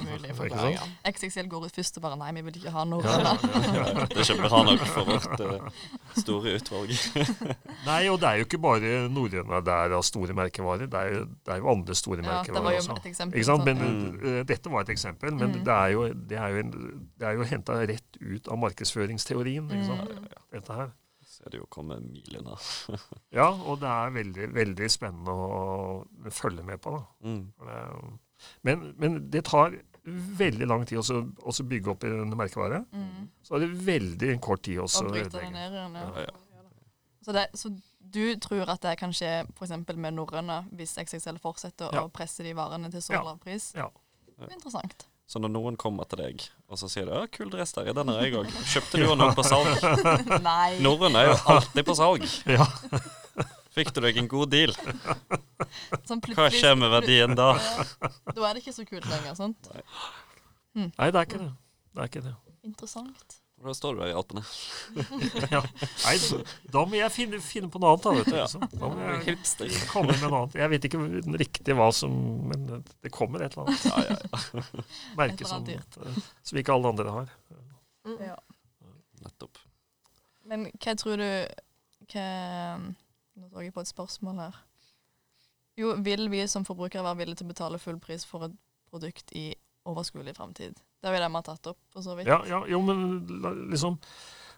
gang. 0.77 0.91
XXL 1.09 1.47
går 1.49 1.65
ut 1.65 1.73
først 1.79 1.97
og 1.97 2.03
bare 2.05 2.19
nei, 2.21 2.31
vi 2.37 2.43
vil 2.45 2.59
ikke 2.59 2.73
ha 2.75 2.83
noe. 2.85 3.01
Ja, 3.01 3.17
ja, 3.17 3.33
ja, 3.33 3.87
ja. 3.87 4.05
Det 4.13 4.19
er 4.21 4.27
ikke 4.27 4.45
bra 4.45 4.61
nok 4.67 4.85
for 4.93 5.09
vårt 5.09 5.41
eh, 5.41 5.81
store 6.21 6.53
utvalg. 6.59 6.93
Nei, 7.89 7.97
og 8.13 8.19
det 8.21 8.29
er 8.29 8.35
jo 8.43 8.45
ikke 8.45 8.61
bare 8.67 8.93
norrøne 9.09 9.63
der 9.71 9.97
av 9.97 10.05
store 10.05 10.37
merkevarer. 10.37 10.85
Det 10.91 11.01
er 11.01 11.17
det 11.25 11.55
er 11.55 11.63
jo 11.63 11.71
andre 11.73 11.95
store 11.97 12.21
Ja, 12.21 12.43
det 12.43 12.53
var 12.53 12.61
merkevarer 12.61 12.77
jo 12.77 12.83
også. 12.83 12.99
et 13.01 13.09
eksempel. 13.09 13.39
Ikke 13.41 13.49
sant? 13.49 13.65
Men 13.65 13.77
Mm. 13.87 14.21
eh, 14.21 14.43
Dette 14.53 14.69
var 14.69 14.81
et 14.85 14.89
eksempel, 14.93 15.33
men 15.33 15.49
Mm. 15.49 15.63
det 15.65 15.73
er 15.73 15.87
jo, 15.97 16.07
det 16.13 16.37
er 16.37 16.47
jo, 16.53 16.57
en, 16.61 16.71
det 17.17 17.27
er 17.27 17.31
jo 17.41 17.43
henta 17.43 17.73
rett 17.89 18.21
ut 18.21 18.47
av 18.53 18.57
markedsføringsteorien. 18.61 19.65
Ikke 19.71 19.85
sant? 19.89 20.09
Mm. 20.13 20.27
Dette 20.53 20.73
her. 20.83 20.89
Er 21.47 21.53
det 21.53 21.59
jo 21.61 21.67
kommet 21.71 22.01
komme 22.01 22.11
mil 22.11 22.37
unna. 22.41 22.55
Ja, 23.31 23.47
og 23.55 23.79
det 23.81 23.87
er 23.89 24.13
veldig, 24.15 24.47
veldig 24.55 24.89
spennende 24.91 25.31
å 25.31 26.31
følge 26.35 26.63
med 26.67 26.81
på. 26.83 26.91
Da. 26.97 27.03
Mm. 27.23 28.17
Men, 28.67 28.83
men 28.99 29.15
det 29.33 29.45
tar 29.47 29.77
veldig 30.07 30.67
lang 30.69 30.83
tid 30.87 30.99
også 31.01 31.21
også 31.47 31.65
bygge 31.67 31.91
opp 31.95 32.03
en 32.07 32.35
merkevare. 32.37 32.83
Mm. 32.91 33.29
Så 33.43 33.55
er 33.57 33.63
det 33.65 33.71
veldig 33.87 34.33
kort 34.43 34.61
tid 34.67 34.79
også 34.83 35.05
å 35.07 35.11
bryte 35.11 35.31
det 35.31 35.47
ødelegge. 35.47 35.53
ned. 35.55 35.73
Ja. 35.73 36.21
Ja, 36.21 36.25
ja. 36.27 36.71
Så, 37.25 37.33
det, 37.35 37.47
så 37.59 37.71
du 37.99 38.21
tror 38.39 38.69
at 38.71 38.83
det 38.85 38.93
kan 39.01 39.11
skje 39.15 39.31
f.eks. 39.57 39.73
med 39.97 40.15
norrøne, 40.15 40.61
hvis 40.79 40.93
XXL 41.01 41.39
fortsetter 41.43 41.91
Ja. 41.95 42.05
å 42.05 42.11
presse 42.13 42.43
de 42.45 42.53
varene 42.55 42.91
til 42.93 43.01
så 43.03 43.17
Ja. 43.17 43.23
lav 43.23 43.39
pris? 43.43 43.73
Ja. 43.75 43.89
Er 44.37 44.53
Interessant. 44.53 45.06
Så 45.27 45.41
når 45.43 45.51
noen 45.51 45.75
kommer 45.79 46.07
til 46.07 46.21
deg 46.21 46.43
og 46.71 46.79
så 46.79 46.87
sier 46.91 47.07
du, 47.07 47.11
ja, 47.11 47.25
'Kul 47.27 47.49
dress 47.51 47.73
der, 47.75 47.91
den 47.95 48.07
har 48.11 48.21
jeg 48.23 48.35
òg'. 48.39 48.51
Kjøpte 48.73 48.99
du 49.01 49.05
den 49.09 49.23
òg 49.25 49.33
på 49.35 49.43
salg? 49.43 49.71
Nei. 50.49 50.77
Norrøn 50.83 51.15
er 51.19 51.31
jo 51.31 51.37
alltid 51.53 51.87
på 51.87 51.95
salg. 51.99 52.27
Ja. 52.57 52.67
Fikk 53.77 53.91
du 53.93 53.99
deg 54.01 54.17
en 54.17 54.27
god 54.31 54.49
deal? 54.49 54.71
Sånn 56.09 56.23
Hva 56.33 56.47
skjer 56.49 56.73
med 56.79 56.89
verdien 56.89 57.35
da? 57.37 57.51
Da 58.01 58.47
er 58.47 58.57
det 58.57 58.63
ikke 58.63 58.73
så 58.73 58.85
kult 58.89 59.05
lenger. 59.05 59.35
sant? 59.37 59.69
Nei, 60.73 61.11
det 61.11 61.19
er 61.19 61.27
ikke 61.27 61.43
det. 61.43 61.51
Det 61.93 62.01
er 62.01 62.09
ikke 62.09 62.23
det. 62.25 62.33
Interessant. 62.65 63.37
Da 63.63 63.73
står 63.73 63.95
du 63.95 64.01
der 64.03 64.11
i 64.11 64.15
Alpene. 64.17 64.43
Ja. 65.53 65.61
Nei, 66.05 66.15
da- 66.71 66.83
må 66.85 66.97
jeg 66.99 67.11
finne, 67.11 67.39
finne 67.41 67.69
på 67.73 67.79
noe 67.81 67.95
annet, 67.95 68.03
da. 68.05 68.11
Vet 68.13 68.27
du. 68.29 68.35
Liksom. 68.37 68.65
Da 68.73 68.89
må 68.91 69.07
jeg 69.07 69.87
komme 69.89 70.13
med 70.13 70.27
noe 70.29 70.41
annet. 70.43 70.57
Jeg 70.61 70.71
vet 70.73 70.87
ikke 70.89 71.01
riktig 71.41 71.77
hva 71.77 71.87
som 71.95 72.13
Men 72.51 72.67
det 72.77 73.11
kommer 73.15 73.41
et 73.45 73.57
eller 73.57 73.71
annet 73.71 73.87
Ja, 73.89 74.03
ja, 74.05 74.19
ja. 74.21 74.83
merke 75.19 75.49
som, 75.49 75.65
som 76.45 76.61
ikke 76.61 76.75
alle 76.77 76.93
andre 76.93 77.15
har. 77.17 77.33
Mm. 78.05 78.19
Ja. 78.29 78.37
Nettopp. 79.25 79.57
Men 80.47 80.69
hva 80.77 80.93
tror 81.01 81.19
du 81.19 81.27
hva, 82.13 82.27
Nå 83.37 83.49
så 83.51 83.65
jeg 83.65 83.73
på 83.75 83.83
et 83.83 83.89
spørsmål 83.89 84.39
her. 84.45 84.61
Jo, 85.77 85.91
vil 86.01 86.29
vi 86.33 86.39
som 86.49 86.63
forbrukere 86.65 87.03
være 87.05 87.19
villige 87.19 87.41
til 87.41 87.49
å 87.49 87.51
betale 87.51 87.81
full 87.81 87.97
pris 88.01 88.23
for 88.25 88.47
et 88.47 88.53
produkt 88.89 89.33
i 89.37 89.49
overskuelig 89.85 90.33
framtid? 90.37 90.77
Det 91.03 91.13
ville 91.13 91.27
de 91.27 91.37
ha 91.37 91.43
tatt 91.45 91.69
opp, 91.71 91.79
for 91.93 92.05
så 92.05 92.15
vidt. 92.17 92.29
Ja, 92.29 92.39
ja, 92.49 92.63
jo, 92.69 92.81
men 92.85 93.69
liksom 93.71 93.99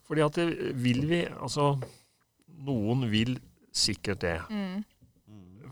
Fordi 0.07 0.23
at 0.25 0.37
det 0.39 0.73
vil 0.79 1.03
vi 1.09 1.25
Altså, 1.27 1.73
noen 2.65 3.03
vil 3.11 3.35
sikkert 3.75 4.23
det. 4.23 4.37
Mm. 4.49 4.85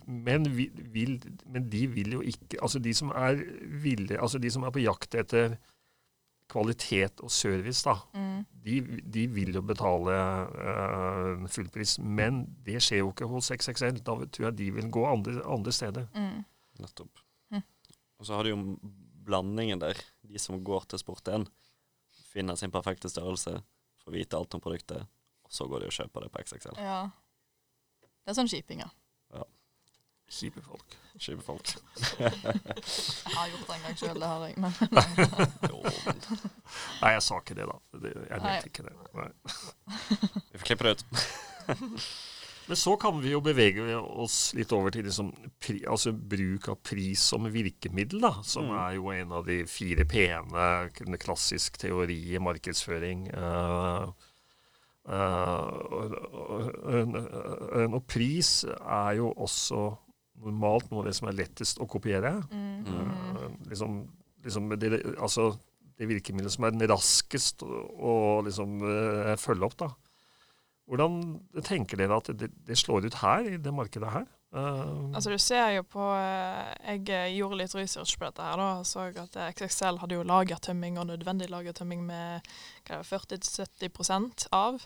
Men, 0.08 0.46
vi, 0.56 0.70
vil, 0.94 1.18
men 1.46 1.70
de 1.72 1.88
vil 1.92 2.14
jo 2.16 2.22
ikke 2.24 2.62
Altså 2.64 2.80
de 2.80 2.94
som 2.96 3.10
er 3.12 3.42
villige 3.84 4.22
Altså 4.22 4.40
de 4.40 4.52
som 4.54 4.64
er 4.64 4.72
på 4.72 4.84
jakt 4.84 5.18
etter 5.20 5.58
kvalitet 6.48 7.20
og 7.24 7.32
service, 7.32 7.84
da. 7.84 7.98
Mm. 8.16 8.46
De, 8.64 8.76
de 9.16 9.26
vil 9.36 9.58
jo 9.58 9.64
betale 9.68 10.14
uh, 10.16 11.48
fullpris. 11.52 11.98
Men 12.00 12.46
det 12.66 12.80
skjer 12.84 13.02
jo 13.02 13.12
ikke 13.12 13.28
hos 13.28 13.52
XXL. 13.52 14.00
Da 14.00 14.16
tror 14.24 14.48
jeg 14.50 14.58
de 14.62 14.70
vil 14.78 14.88
gå 14.94 15.04
andre, 15.10 15.42
andre 15.44 15.74
steder. 15.76 16.08
Mm. 16.16 16.46
Nettopp. 16.80 17.24
Hm. 17.52 17.66
Og 18.20 18.30
så 18.30 18.38
har 18.38 18.48
du 18.48 18.54
jo 18.54 18.62
blandingen 19.28 19.84
der. 19.84 20.00
De 20.28 20.40
som 20.42 20.60
går 20.64 20.88
til 20.92 21.02
Sport1, 21.02 21.48
finner 22.32 22.60
sin 22.60 22.74
perfekte 22.74 23.10
størrelse, 23.12 23.58
får 24.04 24.16
vite 24.16 24.38
alt 24.38 24.56
om 24.58 24.64
produktet, 24.64 25.08
og 25.48 25.54
så 25.54 25.68
går 25.70 25.86
de 25.86 25.92
og 25.92 25.96
kjøper 25.96 26.26
det 26.26 26.32
på 26.34 26.44
XXL. 26.44 26.80
Ja. 26.84 27.02
Det 28.24 28.34
er 28.34 28.40
sånn 28.42 28.52
shipping, 28.52 28.84
ja. 28.84 28.92
Kjipe 30.28 30.62
folk. 30.62 30.96
Kjipe 31.18 31.42
folk. 31.42 31.70
Jeg 32.20 32.32
har 33.32 33.48
gjort 33.48 33.68
det 33.68 33.76
en 33.78 33.86
gang 33.86 33.96
sjøl, 33.96 34.18
det 34.20 34.28
har 34.28 34.42
jeg. 34.44 34.58
Men 34.64 34.74
Nei, 37.00 37.12
jeg 37.14 37.24
sa 37.24 37.38
ikke 37.40 37.56
det, 37.56 37.68
da. 37.70 37.78
Jeg 38.28 38.42
vet 38.44 38.68
ikke 38.68 38.88
det. 38.90 38.96
Nei. 39.16 39.30
vi 40.52 40.60
får 40.60 40.68
klippe 40.68 40.90
det 40.90 40.98
ut. 40.98 41.06
Men 42.68 42.76
så 42.76 42.98
kan 43.00 43.22
vi 43.24 43.32
jo 43.32 43.40
bevege 43.44 43.96
oss 43.96 44.52
litt 44.58 44.74
over 44.76 44.92
til 44.92 45.06
liksom, 45.08 45.30
pri, 45.64 45.80
altså 45.88 46.12
bruk 46.12 46.68
av 46.74 46.82
pris 46.84 47.22
som 47.32 47.48
virkemiddel, 47.52 48.20
da, 48.26 48.34
som 48.44 48.68
Mm. 48.68 48.74
er 48.82 48.96
jo 48.98 49.12
en 49.14 49.32
av 49.32 49.46
de 49.48 49.62
fire 49.72 50.04
p-ene, 50.04 51.18
klassisk 51.18 51.78
teori 51.80 52.18
i 52.36 52.42
markedsføring. 52.44 53.30
Uh, 53.32 54.12
uh, 55.08 55.68
og, 57.88 58.04
pris 58.08 58.66
er 58.68 59.16
jo 59.22 59.32
også 59.32 59.98
normalt 60.44 60.92
noe 60.92 61.06
av 61.06 61.08
det 61.08 61.16
som 61.18 61.30
er 61.32 61.40
lettest 61.40 61.80
å 61.80 61.88
kopiere. 61.88 62.36
Mm. 62.52 62.84
Uh, 62.84 63.48
liksom, 63.72 64.02
liksom 64.44 64.70
det, 64.76 64.92
altså, 65.16 65.54
det 65.98 66.12
virkemidlet 66.12 66.52
som 66.52 66.68
er 66.68 66.76
den 66.76 66.90
raskest 66.92 67.64
å, 67.64 67.72
å 67.96 68.14
liksom, 68.46 68.76
følge 69.40 69.72
opp. 69.72 69.80
da. 69.80 69.90
Hvordan 70.88 71.16
tenker 71.68 72.00
dere 72.00 72.18
at 72.22 72.32
det, 72.40 72.48
det 72.68 72.78
slår 72.80 73.10
ut 73.10 73.20
her, 73.20 73.48
i 73.48 73.60
det 73.60 73.74
markedet 73.76 74.12
her? 74.14 74.28
Uh, 74.56 75.12
Altså 75.12 75.34
du 75.34 75.38
ser 75.44 75.74
jo 75.76 75.82
på 75.84 76.00
eh, 76.16 76.70
Jeg 76.88 77.02
eh, 77.12 77.34
gjorde 77.36 77.58
litt 77.60 77.74
research 77.76 78.14
på 78.16 78.30
dette 78.30 78.46
her 78.46 78.56
da, 78.56 78.68
og 78.80 78.86
så 78.88 79.10
at 79.12 79.36
XXL 79.58 80.00
hadde 80.00 80.16
jo 80.16 80.24
lagertømming 80.24 80.96
og 81.02 81.10
nødvendig 81.10 81.50
lagertømming 81.52 82.06
med 82.08 82.48
hva 82.88 83.02
er 83.02 83.04
det, 83.04 83.42
40-70 83.44 84.48
av. 84.56 84.80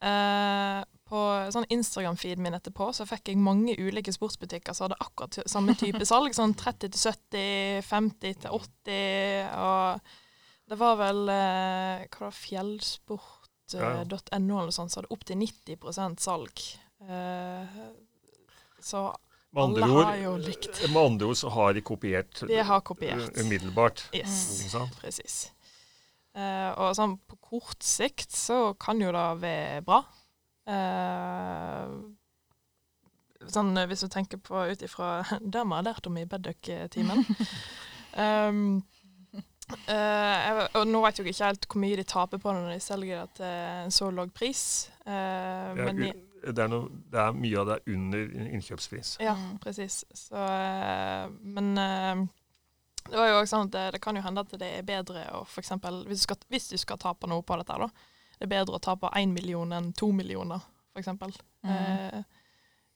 Uh, 0.00 0.80
på 1.10 1.20
sånn 1.52 1.66
Instagram-feeden 1.74 2.42
min 2.42 2.56
etterpå 2.56 2.86
så 2.96 3.04
fikk 3.06 3.28
jeg 3.30 3.38
mange 3.42 3.74
ulike 3.76 4.14
sportsbutikker 4.14 4.74
som 4.74 4.88
hadde 4.88 4.98
akkurat 5.04 5.38
samme 5.50 5.76
type 5.78 6.02
salg. 6.08 6.34
Sånn 6.34 6.56
30 6.58 6.90
til 6.90 7.04
70, 7.04 7.86
50 7.86 8.40
til 8.42 8.58
80, 8.58 9.50
og 9.60 10.14
det 10.70 10.80
var 10.80 10.98
vel 10.98 11.22
uh, 11.28 12.08
hva 12.10 12.30
var 12.30 12.34
det, 12.34 13.20
fjellsport.no 13.78 14.54
Ja. 14.56 14.62
eller 14.62 14.70
sånt, 14.74 14.92
så 14.92 15.00
hadde 15.00 15.12
opp 15.14 15.24
til 15.24 15.36
90 15.36 16.18
salg. 16.18 16.60
Eh, 17.08 17.80
så 18.80 19.04
med, 19.52 19.62
andre 19.64 19.84
alle 19.84 20.04
har 20.04 20.16
jo 20.16 20.36
likt. 20.36 20.82
med 20.92 21.02
andre 21.02 21.26
ord 21.26 21.36
så 21.36 21.48
har 21.50 21.72
de 21.74 21.80
kopiert 21.82 22.42
De 22.46 22.62
har 22.62 22.80
kopiert. 22.80 23.36
eh, 23.36 23.44
umiddelbart. 23.44 24.04
Yes, 24.14 24.70
sant? 24.70 24.94
presis. 25.00 25.50
Uh, 26.36 26.70
og 26.78 26.94
sånn 26.94 27.16
på 27.26 27.36
kort 27.42 27.82
sikt 27.82 28.30
så 28.30 28.74
kan 28.78 29.00
jo 29.02 29.10
det 29.10 29.24
være 29.42 29.80
bra. 29.82 30.04
Uh, 30.70 32.14
sånn 33.50 33.72
eh, 33.76 33.88
hvis 33.90 34.04
du 34.04 34.08
tenker 34.12 34.38
på 34.38 34.60
ut 34.70 34.82
ifra 34.86 35.24
det 35.40 35.64
vi 35.64 35.74
har 35.74 35.82
lært 35.82 36.06
om 36.06 36.18
i 36.20 36.26
Bedduck-timen. 36.30 37.24
um, 38.14 38.82
eh, 39.88 40.48
jeg- 40.48 40.68
og 40.74 40.86
nå 40.88 41.02
vet 41.04 41.16
jeg 41.18 41.26
ikke 41.26 41.44
helt 41.46 41.66
hvor 41.68 41.80
mye 41.80 41.96
de 41.96 42.04
taper 42.04 42.38
på 42.38 42.52
når 42.54 42.72
de 42.74 42.80
selger 42.80 43.20
det 43.22 43.34
til 43.34 43.46
en 43.46 43.90
så 43.90 44.10
lav 44.14 44.30
pris. 44.34 44.90
Uh, 45.06 45.74
Det 45.74 45.80
er, 45.80 45.84
men 45.84 45.96
de, 45.96 46.10
u- 46.12 46.52
det, 46.52 46.58
er 46.64 46.68
noe, 46.68 46.88
det 47.10 47.20
er 47.20 47.32
mye 47.32 47.58
av 47.60 47.66
det 47.66 47.76
er 47.78 47.94
under 47.94 48.34
innkjøpspris. 48.50 49.16
Ja, 49.20 49.34
Mm. 49.34 49.58
presis. 49.60 50.04
Så, 50.14 50.34
eh, 50.36 51.28
men 51.42 51.78
eh, 51.78 52.26
det 53.10 53.16
var 53.16 53.28
jo 53.28 53.40
også 53.40 53.56
sånn 53.56 53.66
at 53.66 53.70
det, 53.72 53.92
det 53.92 54.00
kan 54.02 54.16
jo 54.16 54.22
hende 54.22 54.40
at 54.40 54.50
det 54.58 54.70
er 54.78 54.82
bedre 54.82 55.24
å 55.34 55.42
f.eks. 55.46 55.70
hvis 56.06 56.20
du 56.20 56.26
skal, 56.26 56.36
hvis 56.48 56.68
du 56.70 56.76
skal 56.78 56.98
tape 56.98 57.26
noe 57.26 57.42
på 57.42 57.56
dette, 57.58 57.78
da, 57.78 57.88
det 58.38 58.46
er 58.46 58.54
bedre 58.64 58.76
å 58.78 58.80
tape 58.80 59.10
én 59.16 59.32
million 59.32 59.72
enn 59.72 59.92
to 59.92 60.12
millioner, 60.12 60.60
eksempel. 60.96 61.32
Mm. 61.64 62.24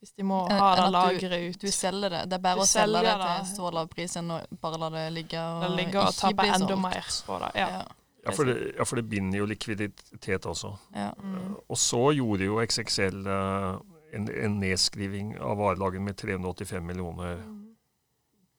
Hvis 0.04 0.12
de 0.20 0.24
må 0.28 0.42
ha 0.50 0.70
det 0.76 0.84
lagret 0.92 1.22
lageret 1.22 1.54
ut. 1.54 1.60
Du 1.64 1.70
selger 1.72 2.10
det. 2.12 2.22
Det 2.28 2.36
er 2.36 2.42
bare 2.44 2.60
Du 2.60 2.64
å 2.66 2.68
selge 2.68 3.00
det 3.06 3.14
det 3.24 3.28
til 3.40 3.56
så 3.56 3.70
lav 3.72 3.88
pris 3.88 4.16
enn 4.20 4.30
å 4.34 4.40
bare 4.60 4.78
la 4.82 4.90
det 4.92 5.04
ligge 5.16 5.40
og 5.40 5.62
Det 5.64 5.70
ligger 5.78 6.00
og 6.04 6.12
ikke 6.12 6.34
bli 6.42 6.48
enda 6.52 6.68
solgt. 6.68 6.82
mer 6.82 7.08
på 7.26 7.38
det. 7.44 7.50
Ja. 7.62 7.68
Ja. 7.78 7.84
Ja 8.26 8.32
for, 8.32 8.44
det, 8.48 8.54
ja, 8.78 8.84
for 8.88 8.96
det 8.96 9.08
binder 9.08 9.38
jo 9.38 9.46
likviditet 9.48 10.46
også. 10.48 10.74
ja. 10.94 11.10
Mm. 11.22 11.56
Og 11.68 11.76
så 11.76 11.98
gjorde 12.16 12.44
jo 12.44 12.60
XXL 12.64 13.26
eh, 13.26 13.74
en, 14.16 14.28
en 14.44 14.60
nedskriving 14.60 15.34
av 15.40 15.56
varelaget 15.58 16.00
med 16.02 16.16
385 16.16 16.82
millioner 16.84 17.36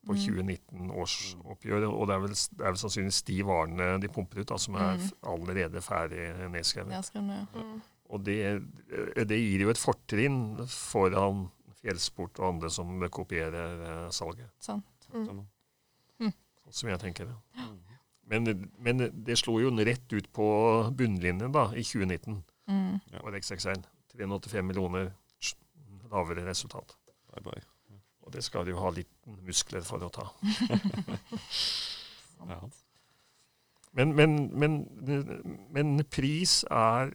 på 0.06 0.14
Mm. 0.14 0.20
2019-årsoppgjøret. 0.22 1.88
Og 1.90 2.08
det 2.08 2.14
er, 2.16 2.20
vel, 2.22 2.34
det 2.36 2.62
er 2.66 2.74
vel 2.76 2.78
sannsynligvis 2.78 3.24
de 3.26 3.38
varene 3.48 3.88
de 4.04 4.08
pumper 4.14 4.42
ut, 4.44 4.48
da, 4.52 4.58
som 4.62 4.76
er 4.78 4.98
Mm. 5.00 5.10
allerede 5.34 5.82
ferdig 5.82 6.28
nedskrevet. 6.54 6.92
nedskrevet 6.94 7.32
ja. 7.34 7.46
Mm. 7.62 7.82
Og 8.16 8.24
det, 8.24 8.40
det 9.28 9.40
gir 9.42 9.66
jo 9.66 9.74
et 9.74 9.82
fortrinn 9.82 10.40
foran 10.72 11.50
fjellsport 11.82 12.40
og 12.40 12.48
andre 12.54 12.72
som 12.74 13.04
kopierer 13.14 13.84
eh, 13.90 14.08
salget, 14.16 14.50
Sant. 14.64 15.10
Mm. 15.14 15.28
Sånn. 15.28 15.44
som 16.74 16.90
jeg 16.90 17.02
tenker 17.04 17.30
det. 17.30 17.36
Mm. 17.60 17.76
Men, 18.32 18.54
men 18.82 19.04
det 19.28 19.36
slo 19.38 19.60
jo 19.62 19.70
rett 19.86 20.16
ut 20.16 20.32
på 20.34 20.48
bunnlinjen 20.98 21.54
da, 21.54 21.68
i 21.78 21.84
2019 21.86 22.42
Mm. 22.68 23.00
Og 23.22 23.36
XXL. 23.38 23.84
385 24.16 24.66
millioner 24.66 25.12
lavere 26.12 26.46
resultat. 26.48 26.96
Bye, 27.34 27.44
bye. 27.44 28.00
Og 28.26 28.34
det 28.34 28.44
skal 28.44 28.66
de 28.66 28.74
jo 28.74 28.80
ha 28.82 28.90
litt 28.96 29.12
muskler 29.46 29.86
for 29.86 30.06
å 30.06 30.12
ta. 30.14 30.30
Ja. 32.46 32.60
Men, 33.96 34.12
men, 34.14 34.34
men, 34.54 34.74
men 35.74 36.04
pris 36.12 36.60
er 36.70 37.14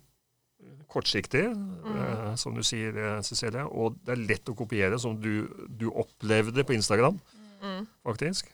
kortsiktig, 0.90 1.44
eh, 1.46 2.34
som 2.36 2.54
du 2.54 2.62
sier, 2.66 2.96
eh, 2.96 3.20
Cecilie. 3.22 3.62
Og 3.64 3.98
det 4.04 4.16
er 4.16 4.24
lett 4.26 4.48
å 4.50 4.56
kopiere, 4.58 4.98
som 4.98 5.14
du, 5.20 5.46
du 5.68 5.90
opplevde 5.90 6.64
på 6.64 6.74
Instagram, 6.74 7.20
Mm. 7.60 7.86
faktisk. 8.04 8.46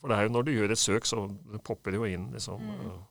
For 0.00 0.08
det 0.08 0.16
er 0.16 0.22
jo 0.22 0.32
når 0.32 0.44
du 0.44 0.50
gjør 0.52 0.70
et 0.72 0.78
søk, 0.78 1.04
så 1.04 1.28
det 1.52 1.62
popper 1.64 1.92
det 1.92 1.98
jo 2.00 2.04
inn. 2.04 2.30
liksom. 2.32 2.60
Mm. 2.60 3.02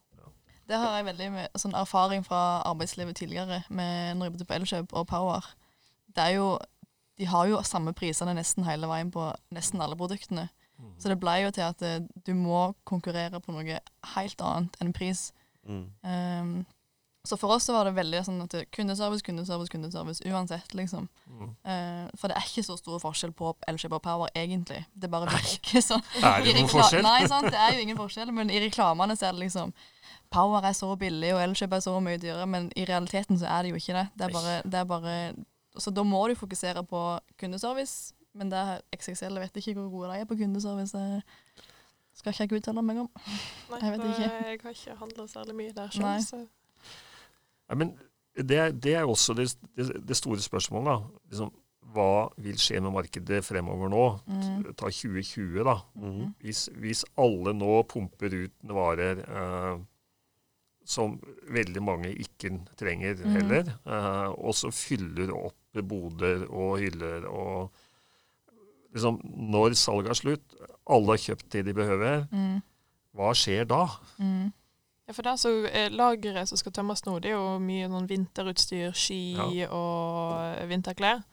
Det 0.67 0.77
har 0.79 0.95
jeg 0.95 1.05
veldig 1.05 1.31
med, 1.31 1.49
sånn 1.59 1.75
erfaring 1.75 2.23
fra 2.25 2.63
arbeidslivet 2.65 3.15
tidligere, 3.15 3.63
med 3.69 4.15
når 4.17 4.25
jeg 4.25 4.31
jobbet 4.31 4.47
på 4.47 4.55
Elkjøp 4.55 4.93
og 4.93 5.07
Power. 5.07 5.45
Det 6.15 6.23
er 6.23 6.35
jo, 6.37 6.57
de 7.19 7.25
har 7.25 7.47
jo 7.47 7.61
samme 7.61 7.93
prisene 7.93 8.33
nesten 8.33 8.63
hele 8.63 8.87
veien 8.87 9.11
på 9.11 9.27
nesten 9.51 9.81
alle 9.81 9.95
produktene. 9.99 10.49
Mm. 10.79 10.93
Så 10.99 11.09
det 11.09 11.19
ble 11.19 11.35
jo 11.43 11.51
til 11.51 11.61
at 11.67 11.81
eh, 11.81 11.99
du 12.25 12.33
må 12.33 12.73
konkurrere 12.85 13.41
på 13.43 13.53
noe 13.53 13.79
helt 14.15 14.41
annet 14.41 14.77
enn 14.81 14.93
pris. 14.93 15.31
Mm. 15.67 15.83
Um, 16.03 16.65
så 17.23 17.37
for 17.39 17.55
oss 17.55 17.63
så 17.63 17.71
var 17.71 17.87
det 17.87 17.93
veldig 17.95 18.19
sånn 18.27 18.41
at 18.43 18.53
kundeservice, 18.75 19.23
kundeservice, 19.23 19.71
kundeservice 19.71 20.25
uansett, 20.27 20.73
liksom. 20.75 21.05
Mm. 21.31 21.51
Uh, 21.63 22.09
for 22.19 22.27
det 22.27 22.35
er 22.35 22.47
ikke 22.49 22.63
så 22.67 22.75
stor 22.75 22.99
forskjell 22.99 23.31
på 23.39 23.53
Elkjøp 23.71 23.95
og 23.95 24.01
Power, 24.03 24.31
egentlig. 24.35 24.81
Det 24.91 25.07
bare 25.11 25.29
virker 25.31 25.83
sånn. 25.89 26.03
Er 26.19 26.43
det 26.43 26.55
noen 26.57 26.71
forskjell? 26.71 27.05
Nei, 27.05 27.21
sant, 27.31 27.47
det 27.47 27.59
er 27.61 27.77
jo 27.77 27.85
ingen 27.85 27.99
forskjell, 27.99 28.33
men 28.35 28.51
i 28.51 28.59
reklamene 28.65 29.15
så 29.15 29.29
er 29.29 29.37
det 29.37 29.45
liksom 29.45 29.71
Power 30.33 30.65
er 30.67 30.73
så 30.75 30.89
billig, 30.99 31.29
og 31.35 31.39
Elkjøp 31.45 31.75
er 31.77 31.85
så 31.85 31.93
mye 32.03 32.19
dyrere, 32.19 32.47
men 32.49 32.67
i 32.75 32.83
realiteten 32.89 33.39
så 33.39 33.47
er 33.53 33.63
det 33.63 33.71
jo 33.71 33.79
ikke 33.79 33.95
det. 33.99 34.03
Det 34.19 34.25
er 34.27 34.33
bare, 34.33 34.55
det 34.65 34.79
er 34.81 34.89
bare 34.89 35.13
Så 35.79 35.93
da 35.93 36.03
må 36.03 36.25
du 36.27 36.35
fokusere 36.35 36.83
på 36.89 37.03
kundeservice, 37.39 38.13
men 38.33 38.49
det 38.51 38.57
er 38.59 38.81
XXL, 38.97 39.37
jeg 39.37 39.45
vet 39.45 39.61
ikke 39.61 39.75
hvor 39.77 39.87
gode 39.93 40.11
de 40.11 40.25
er 40.25 40.27
på 40.27 40.35
kundeservice. 40.41 41.05
Skal 42.17 42.33
ikke 42.33 42.49
jeg 42.49 42.59
uttale 42.61 42.83
meg 42.85 42.99
om. 43.05 43.07
Nei, 43.71 43.79
Jeg 43.79 43.93
vet 43.95 44.03
ikke. 44.09 44.27
jeg 44.27 44.59
har 44.65 44.75
ikke 44.75 44.97
handla 44.99 45.27
særlig 45.31 45.55
mye 45.57 45.73
der 45.77 45.93
sjøl, 45.93 46.19
så 46.25 46.41
Nei, 47.73 47.79
men 47.81 47.93
det, 48.37 48.61
det 48.81 48.93
er 48.99 49.05
også 49.09 49.33
det, 49.37 49.47
det, 49.77 49.89
det 50.07 50.17
store 50.17 50.41
spørsmålet. 50.41 50.85
da. 50.93 51.21
Liksom, 51.31 51.51
hva 51.93 52.29
vil 52.41 52.55
skje 52.57 52.79
med 52.81 52.93
markedet 52.95 53.43
fremover 53.45 53.89
nå? 53.91 54.03
Mm. 54.25 54.61
Ta 54.77 54.87
2020, 54.89 55.59
da. 55.67 55.75
Mm. 55.99 56.31
Hvis, 56.41 56.67
hvis 56.81 57.03
alle 57.21 57.53
nå 57.53 57.83
pumper 57.91 58.33
ut 58.33 58.55
varer 58.73 59.19
eh, 59.25 59.81
som 60.85 61.19
veldig 61.53 61.83
mange 61.85 62.09
ikke 62.19 62.49
trenger 62.79 63.15
Mhm. 63.21 63.35
heller, 63.37 63.69
eh, 63.85 64.29
og 64.33 64.53
så 64.57 64.71
fyller 64.73 65.31
opp 65.33 65.59
boder 65.89 66.43
og 66.53 66.79
hyller 66.81 67.23
og 67.29 67.71
liksom, 68.93 69.15
Når 69.53 69.73
salget 69.73 70.09
er 70.11 70.19
slutt, 70.19 70.57
alle 70.89 71.07
har 71.15 71.17
kjøpt 71.17 71.49
det 71.49 71.65
de 71.65 71.73
behøver, 71.73 72.27
Mm. 72.31 72.61
hva 73.15 73.31
skjer 73.33 73.65
da? 73.67 73.87
Mm. 74.19 74.51
Ja, 75.07 75.11
for 75.13 75.25
det 75.27 75.33
som 75.41 75.65
er 75.67 75.89
lageret 75.91 76.47
som 76.47 76.57
skal 76.59 76.71
tømmes 76.71 77.01
nå, 77.05 77.17
det 77.19 77.33
er 77.33 77.35
jo 77.35 77.57
mye 77.59 77.89
sånn 77.91 78.05
vinterutstyr, 78.07 78.93
ski 78.95 79.19
og 79.67 80.61
vinterklær. 80.69 81.23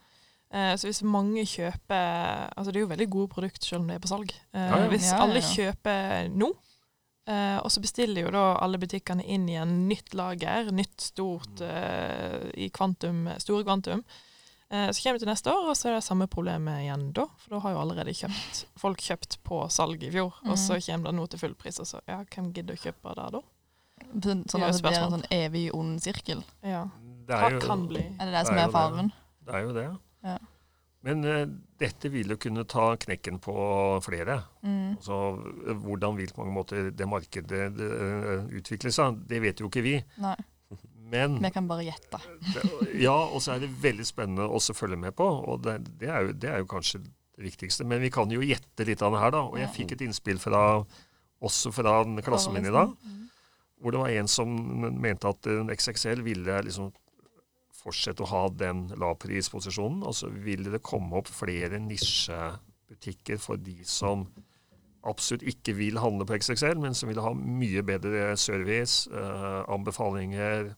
Eh, 0.50 0.72
så 0.74 0.88
hvis 0.88 1.04
mange 1.06 1.44
kjøper 1.46 2.48
Altså 2.58 2.72
det 2.72 2.80
er 2.80 2.82
jo 2.82 2.88
veldig 2.90 3.06
gode 3.12 3.30
produkter 3.30 3.68
selv 3.68 3.84
om 3.84 3.92
det 3.92 4.00
er 4.00 4.02
på 4.02 4.10
salg. 4.10 4.32
Eh, 4.50 4.64
Ja, 4.66 4.80
ja. 4.82 4.88
Hvis 4.90 5.06
Ja, 5.06 5.12
ja, 5.14 5.22
alle 5.22 5.42
kjøper 5.46 6.32
nå, 6.34 6.48
eh, 7.30 7.58
og 7.62 7.70
så 7.70 7.80
bestiller 7.84 8.26
jo 8.26 8.32
da 8.34 8.42
alle 8.58 8.80
butikkene 8.82 9.22
inn 9.22 9.46
i 9.48 9.54
en 9.62 9.76
nytt 9.86 10.14
lager, 10.18 10.72
nytt 10.74 10.98
stort 11.06 11.62
eh, 11.62 12.50
i 12.58 12.66
kvantum, 12.74 13.28
store 13.38 13.62
kvantum, 13.68 14.02
eh, 14.72 14.90
så 14.90 14.98
kommer 15.04 15.20
vi 15.20 15.22
til 15.22 15.30
neste 15.30 15.54
år, 15.54 15.70
og 15.70 15.76
så 15.78 15.92
er 15.92 16.00
det 16.00 16.02
samme 16.08 16.26
problemet 16.26 16.82
igjen 16.82 17.12
da. 17.14 17.28
For 17.38 17.54
da 17.54 17.62
har 17.68 17.76
jo 17.76 17.84
allerede 17.84 18.16
kjøpt, 18.18 18.64
folk 18.82 18.98
kjøpt 19.06 19.38
på 19.46 19.62
salg 19.70 20.02
i 20.02 20.10
fjor, 20.10 20.34
og 20.50 20.58
så 20.58 20.80
kommer 20.82 21.12
det 21.12 21.14
nå 21.20 21.30
til 21.30 21.38
full 21.46 21.54
pris, 21.54 21.78
og 21.78 21.86
så 21.86 22.02
ja, 22.10 22.18
hvem 22.34 22.50
gidder 22.52 22.74
å 22.74 22.82
kjøpe 22.88 23.14
det 23.14 23.30
da? 23.38 23.44
Sånn 24.10 24.64
at 24.66 24.74
det 24.74 24.82
blir 24.84 24.98
en 24.98 25.14
sånn 25.16 25.26
evig 25.34 25.66
ond 25.76 26.00
sirkel. 26.02 26.42
Ja. 26.66 26.84
Det 27.30 27.38
jo, 27.54 27.60
kan 27.62 27.84
bli? 27.86 28.02
Er 28.18 28.26
det 28.26 28.32
det 28.34 28.46
som 28.48 28.56
Det 28.56 28.62
er 28.64 28.68
er 28.68 28.74
faren? 28.74 29.10
det. 29.12 29.46
Det 29.46 29.54
er 29.54 29.62
jo 29.66 29.74
det. 29.76 29.84
Ja. 30.26 30.38
Men 31.06 31.24
uh, 31.24 31.44
dette 31.80 32.10
vil 32.12 32.28
jo 32.28 32.36
kunne 32.36 32.64
ta 32.68 32.90
knekken 33.00 33.38
på 33.40 33.54
flere. 34.04 34.42
Mm. 34.62 34.96
Altså, 34.98 35.20
eh, 35.64 35.76
hvordan 35.86 36.18
vil 36.18 36.32
på 36.34 36.42
mange 36.42 36.52
måter 36.58 36.90
det 36.92 37.06
markedet 37.08 37.70
det, 37.78 37.86
eh, 37.88 38.42
utvikle 38.60 38.92
seg? 38.92 39.22
Det 39.30 39.40
vet 39.40 39.62
jo 39.62 39.70
ikke 39.70 39.84
vi. 39.86 39.94
Nei. 40.20 40.34
Men 41.10 41.38
Vi 41.42 41.50
kan 41.50 41.66
bare 41.66 41.86
gjette. 41.88 42.20
Ja, 43.06 43.14
og 43.16 43.40
så 43.42 43.54
er 43.56 43.64
det 43.64 43.70
veldig 43.82 44.04
spennende 44.06 44.44
også 44.46 44.74
å 44.74 44.78
følge 44.78 44.98
med 45.00 45.16
på, 45.18 45.24
og 45.24 45.62
det, 45.64 45.78
det, 45.98 46.10
er 46.10 46.26
jo, 46.28 46.34
det 46.36 46.50
er 46.52 46.60
jo 46.62 46.68
kanskje 46.70 47.00
det 47.02 47.46
viktigste. 47.48 47.86
Men 47.88 48.02
vi 48.04 48.10
kan 48.12 48.30
jo 48.30 48.44
gjette 48.44 48.84
litt 48.86 49.00
av 49.02 49.16
det 49.16 49.22
her, 49.24 49.32
da. 49.34 49.40
Og 49.48 49.56
jeg 49.58 49.72
fikk 49.74 49.96
et 49.96 50.04
innspill 50.04 50.38
fra, 50.42 50.84
også 51.40 51.72
fra 51.74 51.96
en 52.04 52.20
klassen 52.22 52.52
min 52.54 52.68
i 52.68 52.74
dag, 52.76 52.92
Mm. 53.00 53.16
Hvor 53.80 53.94
det 53.94 54.02
var 54.02 54.12
en 54.12 54.28
som 54.28 54.50
mente 55.00 55.30
at 55.30 55.48
en 55.48 55.72
XXL 55.72 56.24
ville 56.26 56.58
liksom 56.66 56.90
fortsette 57.80 58.24
å 58.24 58.28
ha 58.28 58.42
den 58.52 58.88
lavprisposisjonen, 59.00 60.02
og 60.04 60.14
så 60.16 60.28
ville 60.28 60.72
det 60.72 60.82
komme 60.84 61.16
opp 61.20 61.30
flere 61.32 61.80
nisjebutikker 61.80 63.40
for 63.40 63.60
de 63.60 63.78
som 63.88 64.26
absolutt 65.08 65.46
ikke 65.48 65.74
vil 65.78 66.00
handle 66.00 66.26
på 66.28 66.36
XXL, 66.36 66.80
men 66.82 66.96
som 66.96 67.08
vil 67.08 67.22
ha 67.24 67.32
mye 67.32 67.82
bedre 67.86 68.34
service, 68.36 69.08
eh, 69.08 69.62
anbefalinger, 69.72 70.74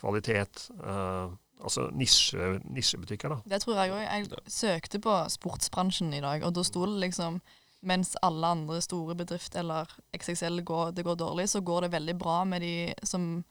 kvalitet. 0.00 0.66
Eh, 0.76 1.32
altså 1.60 1.88
nisje, 1.92 2.58
nisjebutikker, 2.68 3.32
da. 3.32 3.40
Det 3.54 3.62
tror 3.62 3.80
jeg 3.80 3.94
òg. 3.94 4.02
Jeg 4.04 4.52
søkte 4.52 5.00
på 5.00 5.16
sportsbransjen 5.32 6.12
i 6.16 6.20
dag, 6.24 6.44
og 6.44 6.54
da 6.56 6.64
sto 6.64 6.84
det 6.84 7.00
liksom 7.06 7.40
mens 7.82 8.16
alle 8.22 8.46
andre 8.46 8.80
store 8.84 9.14
bedrifter 9.16 9.62
eller 9.62 9.88
XXL 10.16 10.60
går, 10.68 10.92
det 10.92 11.04
går 11.06 11.16
dårlig, 11.16 11.48
så 11.48 11.60
går 11.64 11.86
det 11.86 11.92
veldig 11.94 12.14
bra 12.20 12.42
med 12.44 12.60
de 12.62 12.94
som 13.02 13.44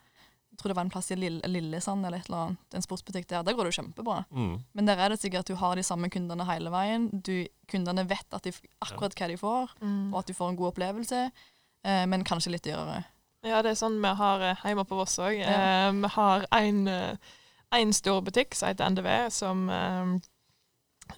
Jeg 0.51 0.57
tror 0.63 0.69
det 0.74 0.75
var 0.75 0.83
en 0.86 0.89
plass 0.91 1.12
i 1.12 1.15
Lillesand 1.15 2.05
eller 2.05 2.17
et 2.19 2.25
eller 2.27 2.39
annet, 2.50 2.74
en 2.75 2.83
sportsbutikk 2.83 3.27
der. 3.29 3.43
Der 3.48 3.53
går 3.55 3.63
det 3.63 3.69
jo 3.71 3.81
kjempebra. 3.81 4.15
Mm. 4.33 4.57
Men 4.75 4.86
der 4.89 4.98
er 5.00 5.09
det 5.13 5.19
sikkert 5.21 5.45
at 5.45 5.51
du 5.53 5.55
har 5.55 5.75
de 5.79 5.83
samme 5.88 6.09
kundene 6.12 6.43
hele 6.50 6.69
veien. 6.74 7.05
Du, 7.13 7.45
kundene 7.71 8.03
vet 8.09 8.33
at 8.36 8.43
de, 8.43 8.51
akkurat 8.81 9.15
hva 9.15 9.27
de 9.31 9.38
får, 9.39 9.69
Mm. 9.79 10.09
og 10.13 10.19
at 10.19 10.27
du 10.27 10.33
får 10.33 10.50
en 10.50 10.57
god 10.59 10.71
opplevelse, 10.74 11.21
eh, 11.86 12.05
men 12.12 12.25
kanskje 12.27 12.51
litt 12.51 12.65
dyrere. 12.67 13.05
Ja, 13.45 13.62
det 13.62 13.71
er 13.71 13.79
sånn 13.79 14.01
vi 14.03 14.12
har 14.19 14.41
eh, 14.50 14.65
hjemme 14.65 14.83
på 14.89 14.98
Voss 15.00 15.15
òg. 15.24 15.38
Ja. 15.39 15.91
vi 15.95 16.07
har 16.17 16.45
en, 16.51 16.88
eh, 16.88 17.91
stor 17.93 18.19
butikk 18.21 18.53
som 18.55 18.67
heter 18.67 18.89
NDV, 18.89 19.29
som 19.31 19.69
eh, 19.69 20.17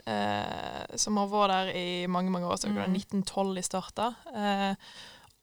eh, 0.08 0.98
som 0.98 1.18
har 1.18 1.28
vært 1.28 1.50
der 1.56 1.72
i 1.76 2.08
mange 2.08 2.30
mange 2.32 2.48
år. 2.48 2.56
Så 2.58 2.68
det 2.68 2.76
var 2.76 2.88
Mm. 2.88 2.94
1912 2.96 3.56
de 3.56 3.62
starta. 3.62 4.16
Eh, 4.36 4.76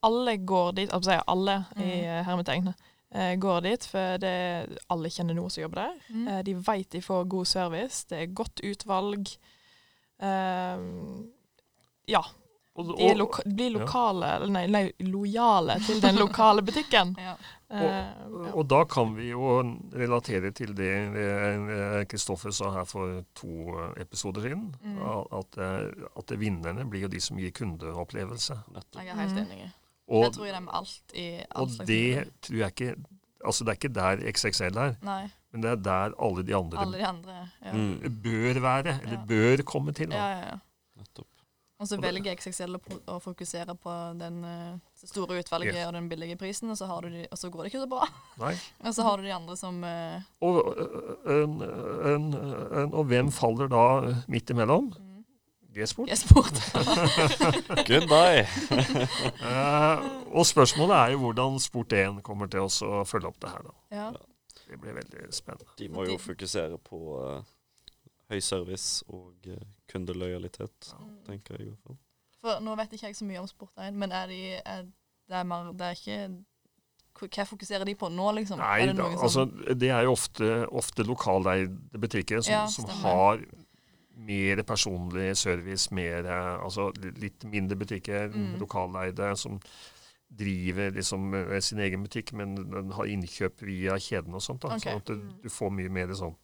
alle 0.03 0.37
går 0.37 0.71
dit, 0.75 0.89
altså 0.93 1.11
jeg 1.11 1.23
alle 1.27 1.65
i 1.75 1.79
Mm. 1.79 1.89
i 1.89 2.23
hermetegn, 2.23 2.73
eh, 3.11 3.35
går 3.35 3.59
dit, 3.61 3.85
for 3.85 4.17
det, 4.17 4.79
alle 4.89 5.09
kjenner 5.09 5.33
noen 5.35 5.49
som 5.49 5.61
jobber 5.61 5.75
der. 5.81 5.93
Mm. 6.09 6.27
Eh, 6.27 6.41
de 6.43 6.53
vet 6.55 6.89
de 6.91 7.01
får 7.01 7.27
god 7.29 7.45
service, 7.45 8.05
det 8.09 8.17
er 8.21 8.33
godt 8.33 8.61
utvalg. 8.63 9.27
Eh, 10.21 10.77
ja, 12.07 12.21
Og, 12.79 12.93
de 12.95 13.07
er 13.11 13.17
loka 13.19 13.43
blir 13.45 13.73
ja. 13.73 13.77
lokale, 13.81 14.27
eller 14.37 14.51
nei, 14.55 14.65
nei, 14.71 14.83
lojale 15.11 15.75
til 15.85 15.99
den 16.03 16.19
lokale 16.21 16.63
butikken. 16.65 17.15
Ja. 17.29 17.35
Eh, 17.69 17.83
ja. 17.85 18.51
og 18.57 18.63
da 18.65 18.79
kan 18.89 19.11
vi 19.13 19.27
jo 19.29 19.59
relatere 19.93 20.49
til 20.57 20.71
det 20.73 20.87
eh, 21.21 21.99
Kristoffer 22.09 22.49
sa 22.55 22.71
her 22.79 22.87
for 22.89 23.19
to 23.37 23.75
eh, 23.77 23.91
episoder 24.01 24.41
siden. 24.47 24.63
Mm. 24.81 24.95
At, 25.37 25.59
eh, 25.61 26.07
at 26.17 26.33
vinnerne 26.41 26.87
blir 26.89 27.05
jo 27.05 27.11
de 27.13 27.21
som 27.21 27.37
gir 27.37 27.51
kundeopplevelse. 27.53 28.57
Jeg 28.95 29.05
er 29.13 29.19
helt 29.21 29.37
Mm. 29.37 29.43
enig. 29.43 29.69
Og, 30.09 30.23
det 30.25 30.33
tror 30.39 30.47
jeg 30.49 30.55
de 30.55 30.61
med 30.65 30.73
alt 30.79 31.13
i 31.13 31.27
alt 31.53 31.75
og 31.79 31.85
det 31.85 32.27
tror 32.41 32.57
jeg 32.63 32.73
ikke 32.73 32.95
Altså 33.45 33.63
det 33.63 33.71
er 33.71 33.77
ikke 33.77 33.93
der 33.95 34.23
XXL 34.33 34.77
er, 34.83 34.95
Nei, 35.05 35.21
men 35.53 35.61
det 35.63 35.69
er 35.71 35.77
der 35.85 36.15
alle 36.19 36.41
de 36.43 36.55
andre 36.57 36.81
alle 36.81 36.97
de 36.97 37.05
andre. 37.07 37.35
Ja, 37.63 37.71
Mm. 37.71 38.17
bør 38.23 38.59
være, 38.65 38.97
eller 39.03 39.19
Ja. 39.19 39.25
bør 39.29 39.63
komme 39.63 39.93
til. 39.93 40.09
ja, 40.11 40.25
ja. 40.33 40.39
ja. 40.49 40.57
Nettopp. 40.97 41.28
Og 41.79 41.87
så 41.87 41.95
velger 42.01 42.35
XXL 42.35 42.75
å, 42.75 43.17
fokusere 43.23 43.71
på 43.79 43.91
den 44.19 44.41
eh, 44.43 44.79
store 44.99 45.37
utvalget 45.39 45.77
Yes. 45.77 45.85
og 45.87 45.93
den 45.95 46.09
billige 46.11 46.35
prisen, 46.39 46.71
og 46.73 46.75
så, 46.75 46.89
har 46.89 47.05
du 47.05 47.13
de, 47.13 47.21
og 47.31 47.39
så 47.39 47.49
går 47.49 47.63
det 47.63 47.71
ikke 47.71 47.83
så 47.85 47.91
bra. 47.91 48.07
Nei. 48.41 48.53
Og 48.89 48.95
så 48.95 49.05
har 49.07 49.19
du 49.19 49.27
de 49.27 49.31
andre 49.35 49.55
som 49.59 49.77
uh... 49.83 50.25
Og, 50.43 50.57
en, 51.29 51.53
en, 51.63 52.25
en, 52.35 52.91
og 52.91 53.05
hvem 53.07 53.31
faller 53.31 53.71
da 53.71 53.83
midt 54.27 54.51
imellom? 54.51 54.89
mm, 54.91 55.21
G-sport. 55.75 56.11
er 56.11 56.19
sport. 56.19 56.59
Goodbye! 57.89 58.43
uh, 59.39 60.03
og 60.37 60.47
spørsmålet 60.49 60.95
er 60.97 61.15
jo 61.15 61.23
hvordan 61.23 61.61
Sport1 61.63 62.19
kommer 62.27 62.51
til 62.51 62.67
oss 62.67 62.81
å 62.83 63.05
følge 63.07 63.31
opp 63.31 63.39
det 63.39 63.53
her. 63.55 63.69
da. 63.69 63.77
ja. 64.01 64.09
Det 64.69 64.77
blir 64.77 64.93
veldig 64.93 65.31
spennende. 65.33 65.71
De 65.79 65.87
må 65.89 66.03
jo 66.05 66.17
fokusere 66.21 66.77
på 66.85 66.99
eh, 67.23 67.47
høy 68.29 68.39
service 68.39 69.03
og 69.09 69.33
uh, 69.47 69.57
kundelojalitet, 69.91 70.93
tenker 71.25 71.55
jeg 71.57 71.65
i 71.65 71.69
hvert 71.69 71.83
fall. 71.87 71.97
For 72.41 72.59
nå 72.63 72.75
vet 72.79 72.93
ikke 72.93 73.07
jeg 73.09 73.15
så 73.19 73.25
mye 73.27 73.39
om 73.41 73.47
sport, 73.47 73.73
men 73.93 74.11
er 74.15 74.27
de 74.31 74.41
er, 74.63 74.83
det, 75.27 75.35
er 75.35 75.43
mer, 75.43 75.71
det 75.73 75.81
er 75.89 75.97
ikke 75.97 76.45
Hva 77.19 77.43
fokuserer 77.43 77.83
de 77.83 77.95
på 77.99 78.07
nå, 78.09 78.29
liksom? 78.37 78.61
Nei, 78.61 78.77
er 78.79 78.93
det 78.93 78.97
da, 79.01 79.09
altså, 79.19 79.43
det 79.75 79.89
er 79.91 80.05
jo 80.07 80.13
ofte, 80.15 80.51
ofte 80.71 81.03
lokaleide 81.03 81.99
butikker 81.99 82.39
som, 82.41 82.53
Ja, 82.53 82.61
som 82.71 82.87
har 83.03 83.41
mer 84.15 84.61
personlig 84.63 85.33
service, 85.37 85.89
mer 85.91 86.23
eh, 86.27 86.63
Altså 86.63 86.93
litt 87.19 87.43
mindre 87.43 87.75
butikker, 87.75 88.29
Mm. 88.31 88.55
lokaleide, 88.59 89.33
som 89.37 89.59
driver 90.29 90.91
liksom 90.95 91.33
sin 91.61 91.79
egen 91.79 92.03
butikk, 92.05 92.31
men 92.33 92.55
den 92.55 92.91
har 92.95 93.03
innkjøp 93.09 93.61
via 93.67 93.97
kjeden 93.99 94.33
og 94.35 94.41
sånt. 94.45 94.61
da, 94.61 94.75
okay. 94.75 94.93
Sånn 94.93 95.01
at 95.01 95.05
du, 95.07 95.15
Mm. 95.15 95.41
du 95.43 95.49
får 95.49 95.71
mye 95.75 95.89
mer 95.89 96.07
sånn 96.15 96.35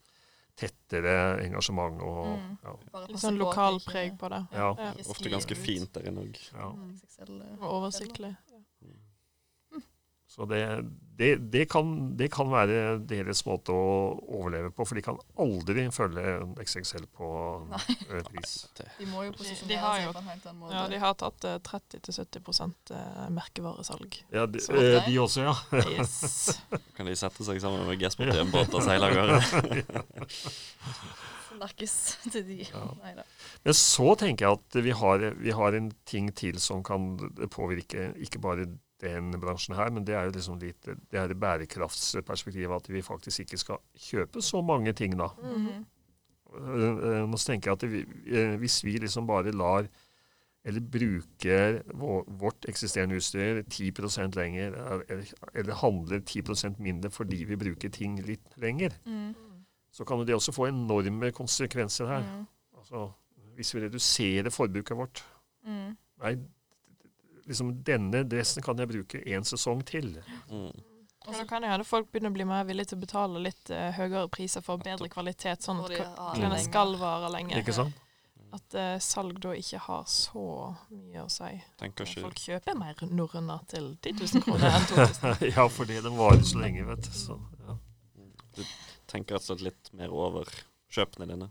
tettere 0.56 1.15
engasjement 1.44 2.02
og 2.02 2.26
Mm. 2.38 2.58
ja. 2.63 2.76
Litt 3.08 3.20
sånn 3.20 3.38
lokal 3.38 3.80
preg 3.84 4.18
på 4.20 4.30
det. 4.30 4.39
Ja. 4.54 4.70
Ja. 4.78 4.94
Ofte 5.10 5.30
ganske 5.30 5.56
fint 5.56 5.91
der 5.94 6.08
inne 6.08 6.22
òg. 6.24 6.38
ja. 6.54 6.70
Mm. 6.72 7.60
Og 7.62 7.70
Oversiktlig. 7.82 8.36
Så 10.28 10.46
det, 10.50 10.62
det, 11.17 11.30
det, 11.51 11.65
kan, 11.71 11.91
det 12.19 12.28
kan 12.34 12.49
være 12.51 12.97
deres 13.08 13.41
måte 13.47 13.71
å 13.71 13.86
overleve 14.36 14.71
på, 14.75 14.84
for 14.88 14.99
de 14.99 15.04
kan 15.06 15.19
aldri 15.39 15.86
følge 15.95 16.34
XXL 16.65 17.06
på 17.15 17.30
Nei. 17.71 18.21
pris. 18.30 18.56
De 18.99 19.08
må 19.12 19.23
jo 19.28 19.32
De- 19.32 19.38
posisjonere 19.39 19.69
de 19.71 19.78
har 19.80 19.95
seg 19.99 20.06
jo- 20.08 20.13
på 20.15 20.21
en 20.23 20.30
helt 20.32 20.45
annen 20.49 20.60
måte. 20.63 20.75
Ja, 20.75 20.84
de 20.91 20.99
har 21.06 21.15
tatt 21.21 21.47
eh, 21.47 21.58
30-70 21.69 22.95
eh, 22.99 23.30
merkevaresalg. 23.38 24.19
Ja, 24.36 24.45
de, 24.45 24.60
eh, 24.75 24.99
de 25.08 25.17
også, 25.23 25.45
ja. 25.47 25.56
Yes. 25.95 26.60
Kan 26.97 27.08
de 27.08 27.15
sette 27.19 27.47
seg 27.47 27.62
sammen 27.63 27.88
med 27.88 28.01
Gesper 28.04 28.32
til 28.34 28.43
en 28.43 28.51
båt 28.54 28.75
og 28.75 28.84
seile 28.86 29.08
av 29.08 29.15
gårde? 29.15 29.39
Snakkes 31.56 31.93
til 32.34 32.43
de. 32.47 32.58
Ja. 32.67 32.82
Neida. 32.99 33.23
Men 33.63 33.78
så 33.78 34.12
tenker 34.19 34.45
jeg 34.49 34.60
at 34.60 34.78
vi 34.84 34.91
har, 34.99 35.23
vi 35.39 35.54
har 35.56 35.78
en 35.78 35.91
ting 36.10 36.28
til 36.36 36.60
som 36.62 36.84
kan 36.86 37.13
påvirke 37.54 38.10
ikke 38.25 38.41
bare 38.43 38.67
den 39.06 39.32
bransjen 39.41 39.76
her, 39.78 39.89
men 39.94 40.06
det 40.08 40.15
er 40.18 40.28
jo 40.28 40.36
liksom 40.36 40.60
litt 40.62 40.82
det 40.89 41.20
er 41.22 41.30
det 41.32 41.38
bærekraftsperspektivet 41.41 42.76
at 42.76 42.89
vi 42.91 43.02
faktisk 43.06 43.46
ikke 43.46 43.60
skal 43.62 43.80
kjøpe 44.10 44.41
så 44.44 44.62
mange 44.65 44.94
ting, 44.98 45.15
da. 45.20 45.30
Mm 45.41 45.86
eh, 46.56 47.24
Nå 47.28 47.38
tenker 47.41 47.72
jeg 47.72 47.78
at 47.80 47.88
vi, 47.91 48.04
eh, 48.32 48.54
hvis 48.62 48.78
vi 48.86 48.98
liksom 49.04 49.28
bare 49.28 49.52
lar 49.52 49.88
eller 50.65 50.82
bruker 50.82 51.82
vårt 52.39 52.65
eksisterende 52.70 53.20
utstyr 53.20 53.60
10 53.70 53.91
lenger, 54.34 54.74
eller, 54.74 55.34
eller 55.54 55.78
handler 55.78 56.24
10% 56.26 56.80
mindre 56.82 57.12
fordi 57.13 57.44
vi 57.46 57.56
bruker 57.56 57.89
ting 57.94 58.15
litt 58.26 58.56
lenger, 58.58 58.96
Mm. 59.06 59.36
så 59.91 60.04
kan 60.06 60.26
det 60.26 60.34
også 60.36 60.52
få 60.56 60.65
enorme 60.68 61.32
konsekvenser 61.32 62.08
her. 62.08 62.24
Mm. 62.24 62.48
Altså, 62.78 63.12
hvis 63.56 63.76
vi 63.76 63.82
reduserer 63.86 64.50
forbruket 64.50 64.98
vårt 64.98 65.24
Mm. 65.65 65.98
Nei, 66.22 66.36
liksom 67.45 67.71
denne 67.86 68.23
dressen 68.27 68.63
kan 68.65 68.79
jeg 68.81 68.91
bruke 68.91 69.21
én 69.25 69.45
sesong 69.47 69.84
til. 69.88 70.15
Mm. 70.49 70.71
Og 71.25 71.34
så 71.34 71.45
kan 71.49 71.62
det 71.62 71.71
hende 71.71 71.86
folk 71.88 72.12
begynner 72.12 72.29
å 72.29 72.38
bli 72.38 72.45
mer 72.45 72.65
villige 72.67 72.91
til 72.91 72.99
å 72.99 73.03
betale 73.05 73.41
litt 73.41 73.71
uh, 73.73 73.89
høyere 73.97 74.27
priser 74.34 74.62
for 74.65 74.81
bedre 74.81 75.10
kvalitet, 75.10 75.65
sånn 75.65 75.81
at 75.81 75.93
de 75.93 76.01
klærne 76.05 76.60
skal 76.62 76.93
vare 77.01 77.31
lenge. 77.34 77.58
Ikke 77.62 77.73
sant? 77.73 78.01
At 78.53 78.77
uh, 78.77 78.93
salg 79.03 79.39
da 79.43 79.55
ikke 79.58 79.81
har 79.88 80.05
så 80.10 80.45
mye 80.93 81.25
å 81.25 81.31
si. 81.34 81.49
Tenker 81.81 82.08
ikke 82.08 82.27
Folk 82.27 82.43
kjøper 82.43 82.77
mer 82.77 83.01
norrøna 83.10 83.58
til 83.71 83.95
10 84.05 84.21
000 84.21 84.45
kroner 84.45 84.77
enn 84.77 84.88
2000. 84.91 85.47
ja, 85.55 85.65
fordi 85.79 85.97
den 86.05 86.17
varer 86.19 86.45
så 86.45 86.62
lenge, 86.62 86.86
vet 86.91 87.10
du. 87.10 87.12
Så, 87.17 87.39
ja. 87.65 87.77
Du 88.55 88.63
tenker 89.10 89.39
altså 89.41 89.58
litt 89.60 89.91
mer 89.97 90.13
over 90.13 90.49
kjøpene 90.93 91.27
dine, 91.34 91.49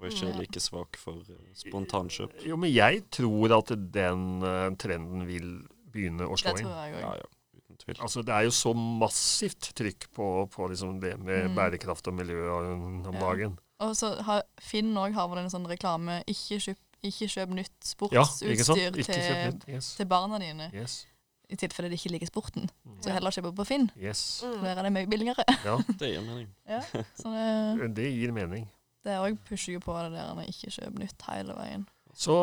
og 0.00 0.06
ikke 0.10 0.26
er 0.28 0.38
like 0.40 0.60
svak 0.60 0.96
for 1.00 1.20
eh, 1.30 1.52
spontankjøp. 1.54 2.34
Jo, 2.46 2.56
men 2.60 2.72
jeg 2.74 3.04
tror 3.14 3.54
at 3.58 3.72
den 3.94 4.42
eh, 4.42 4.68
trenden 4.80 5.26
vil 5.28 5.52
begynne 5.94 6.26
å 6.26 6.36
slå 6.36 6.50
inn. 6.58 6.64
Det 6.64 6.66
tror 6.66 6.80
jeg 6.84 6.94
òg. 6.94 7.00
Ja, 7.00 7.12
ja, 7.20 7.58
uten 7.60 7.76
tvil. 7.84 8.00
Altså, 8.02 8.22
det 8.26 8.34
er 8.34 8.42
jo 8.48 8.50
så 8.50 8.72
massivt 8.74 9.70
trykk 9.78 10.08
på, 10.16 10.26
på 10.50 10.68
liksom 10.72 10.98
det 11.00 11.14
med 11.22 11.50
Mm. 11.50 11.54
bærekraft 11.56 12.08
og 12.10 12.14
miljø 12.18 12.48
om 12.50 13.04
Ja. 13.12 13.20
dagen. 13.20 13.58
Og 13.80 13.94
så 13.96 14.14
har 14.22 14.42
Finn 14.60 14.94
òg 14.94 15.12
har 15.14 15.28
vel 15.28 15.38
en 15.44 15.50
sånn 15.50 15.66
reklame 15.66 16.22
ikke 16.30 16.58
kjøp, 16.62 16.78
ikke 17.04 17.26
kjøp 17.28 17.48
nytt 17.54 17.94
Ja, 18.12 18.22
ikke 18.22 18.64
sant? 18.64 18.78
sportsutstyr 18.78 18.98
Ikke 18.98 19.12
kjøp 19.12 19.42
til, 19.42 19.52
nytt. 19.54 19.68
Yes. 19.68 19.94
til 19.96 20.06
barna 20.06 20.38
dine, 20.38 20.70
Yes. 20.72 21.06
i 21.50 21.56
tilfelle 21.56 21.90
de 21.90 21.96
ikke 21.98 22.10
liker 22.14 22.26
sporten. 22.30 22.70
Mm. 22.86 23.00
Så 23.02 23.12
heller 23.12 23.30
kjøpe 23.30 23.54
på 23.54 23.66
Finn. 23.66 23.90
yes. 24.00 24.42
Mm. 24.46 24.62
Der 24.62 24.78
er 24.78 24.82
det 24.82 24.92
mye 24.92 25.06
billigere. 25.10 25.44
Ja, 25.64 25.76
Det 25.98 26.12
gir 26.14 26.20
mening. 26.22 26.48
Ja, 26.68 26.80
så 27.14 27.30
det, 27.78 27.94
det 27.94 28.12
gir 28.14 28.32
mening. 28.32 28.68
Det 29.04 29.18
òg 29.20 29.36
pusher 29.48 29.74
jo 29.76 29.80
på 29.84 29.94
det 30.02 30.12
der 30.16 30.34
med 30.38 30.48
ikke 30.48 30.70
kjøpe 30.74 30.98
nytt 31.02 31.26
hele 31.30 31.56
veien. 31.58 31.84
Så 32.16 32.36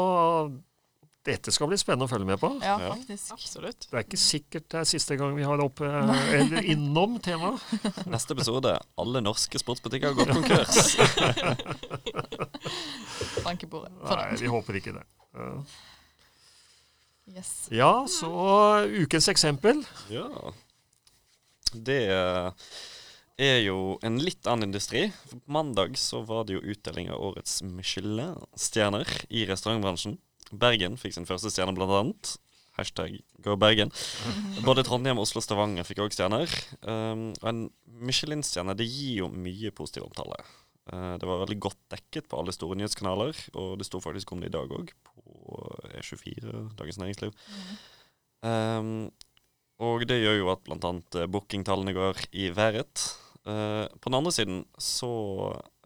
Dette 1.21 1.52
skal 1.54 1.67
bli 1.69 1.78
spennende 1.78 2.08
å 2.08 2.10
følge 2.10 2.26
med 2.26 2.39
på. 2.41 2.50
Ja, 2.65 2.80
Ja. 2.82 2.88
faktisk. 2.95 3.30
Absolutt. 3.36 3.86
Det 3.91 3.93
er 3.93 4.04
ikke 4.08 4.17
sikkert 4.17 4.65
det 4.74 4.80
er 4.80 4.88
siste 4.89 5.13
gang 5.19 5.36
vi 5.38 5.43
har 5.45 5.62
oppe 5.62 5.86
eller 5.86 6.65
innom 6.65 7.19
temaet. 7.21 7.62
Neste 8.10 8.34
episode 8.34 8.71
alle 8.97 9.21
norske 9.21 9.62
sportsbutikker 9.62 10.15
går 10.17 10.32
konkurs. 10.34 10.95
Bank 13.45 13.63
i 13.63 13.69
bordet. 13.69 13.93
For 14.02 14.17
Nei, 14.17 14.36
vi 14.41 14.50
håper 14.50 14.80
ikke 14.82 14.95
det. 14.97 15.06
Ja. 15.38 15.52
Yes. 17.38 17.52
Ja, 17.71 17.91
så 18.10 18.32
ukens 18.89 19.30
eksempel. 19.32 19.86
Ja. 20.12 20.26
Det 21.71 22.02
er 23.41 23.60
jo 23.65 23.97
en 24.06 24.19
litt 24.21 24.47
annen 24.49 24.69
industri. 24.69 25.08
På 25.32 25.39
mandag 25.51 25.97
så 25.99 26.21
var 26.27 26.45
det 26.45 26.58
jo 26.58 26.65
utdeling 26.73 27.10
av 27.12 27.21
årets 27.32 27.62
Michelin-stjerner 27.65 29.10
i 29.30 29.45
restaurantbransjen. 29.49 30.19
Bergen 30.51 30.97
fikk 30.99 31.15
sin 31.15 31.27
første 31.30 31.51
stjerne, 31.54 31.75
blant 31.77 31.95
annet. 31.95 32.34
Hashtag 32.77 33.19
Go 33.43 33.58
Bergen. 33.60 33.91
Både 34.67 34.84
Trondheim, 34.88 35.19
Oslo 35.21 35.41
og 35.41 35.45
Stavanger 35.45 35.88
fikk 35.88 36.04
òg 36.06 36.15
stjerner. 36.15 36.51
Um, 36.84 37.32
og 37.41 37.47
en 37.51 37.63
Michelin-stjerne 38.01 38.75
det 38.80 38.88
gir 38.89 39.23
jo 39.23 39.32
mye 39.32 39.73
positiv 39.75 40.08
omtale. 40.08 40.39
Uh, 40.91 41.15
det 41.21 41.27
var 41.27 41.43
veldig 41.43 41.60
godt 41.62 41.82
dekket 41.93 42.30
på 42.32 42.39
alle 42.39 42.56
store 42.56 42.77
nyhetskanaler, 42.80 43.38
og 43.56 43.73
det 43.80 43.88
sto 43.88 44.01
faktisk 44.04 44.32
om 44.34 44.43
det 44.43 44.51
i 44.51 44.56
dag 44.56 44.71
òg, 44.75 44.93
på 45.08 45.60
E24, 45.99 46.56
Dagens 46.80 47.01
Næringsliv. 47.01 47.36
Um, 48.41 49.12
og 49.82 50.06
det 50.10 50.19
gjør 50.21 50.39
jo 50.39 50.49
at 50.54 50.63
bl.a. 50.65 51.27
bookingtallene 51.32 51.93
går 51.97 52.25
i 52.38 52.49
været. 52.54 53.10
Eh, 53.45 53.86
på 53.99 54.10
den 54.10 54.17
andre 54.19 54.32
siden 54.36 54.60
så 54.77 55.10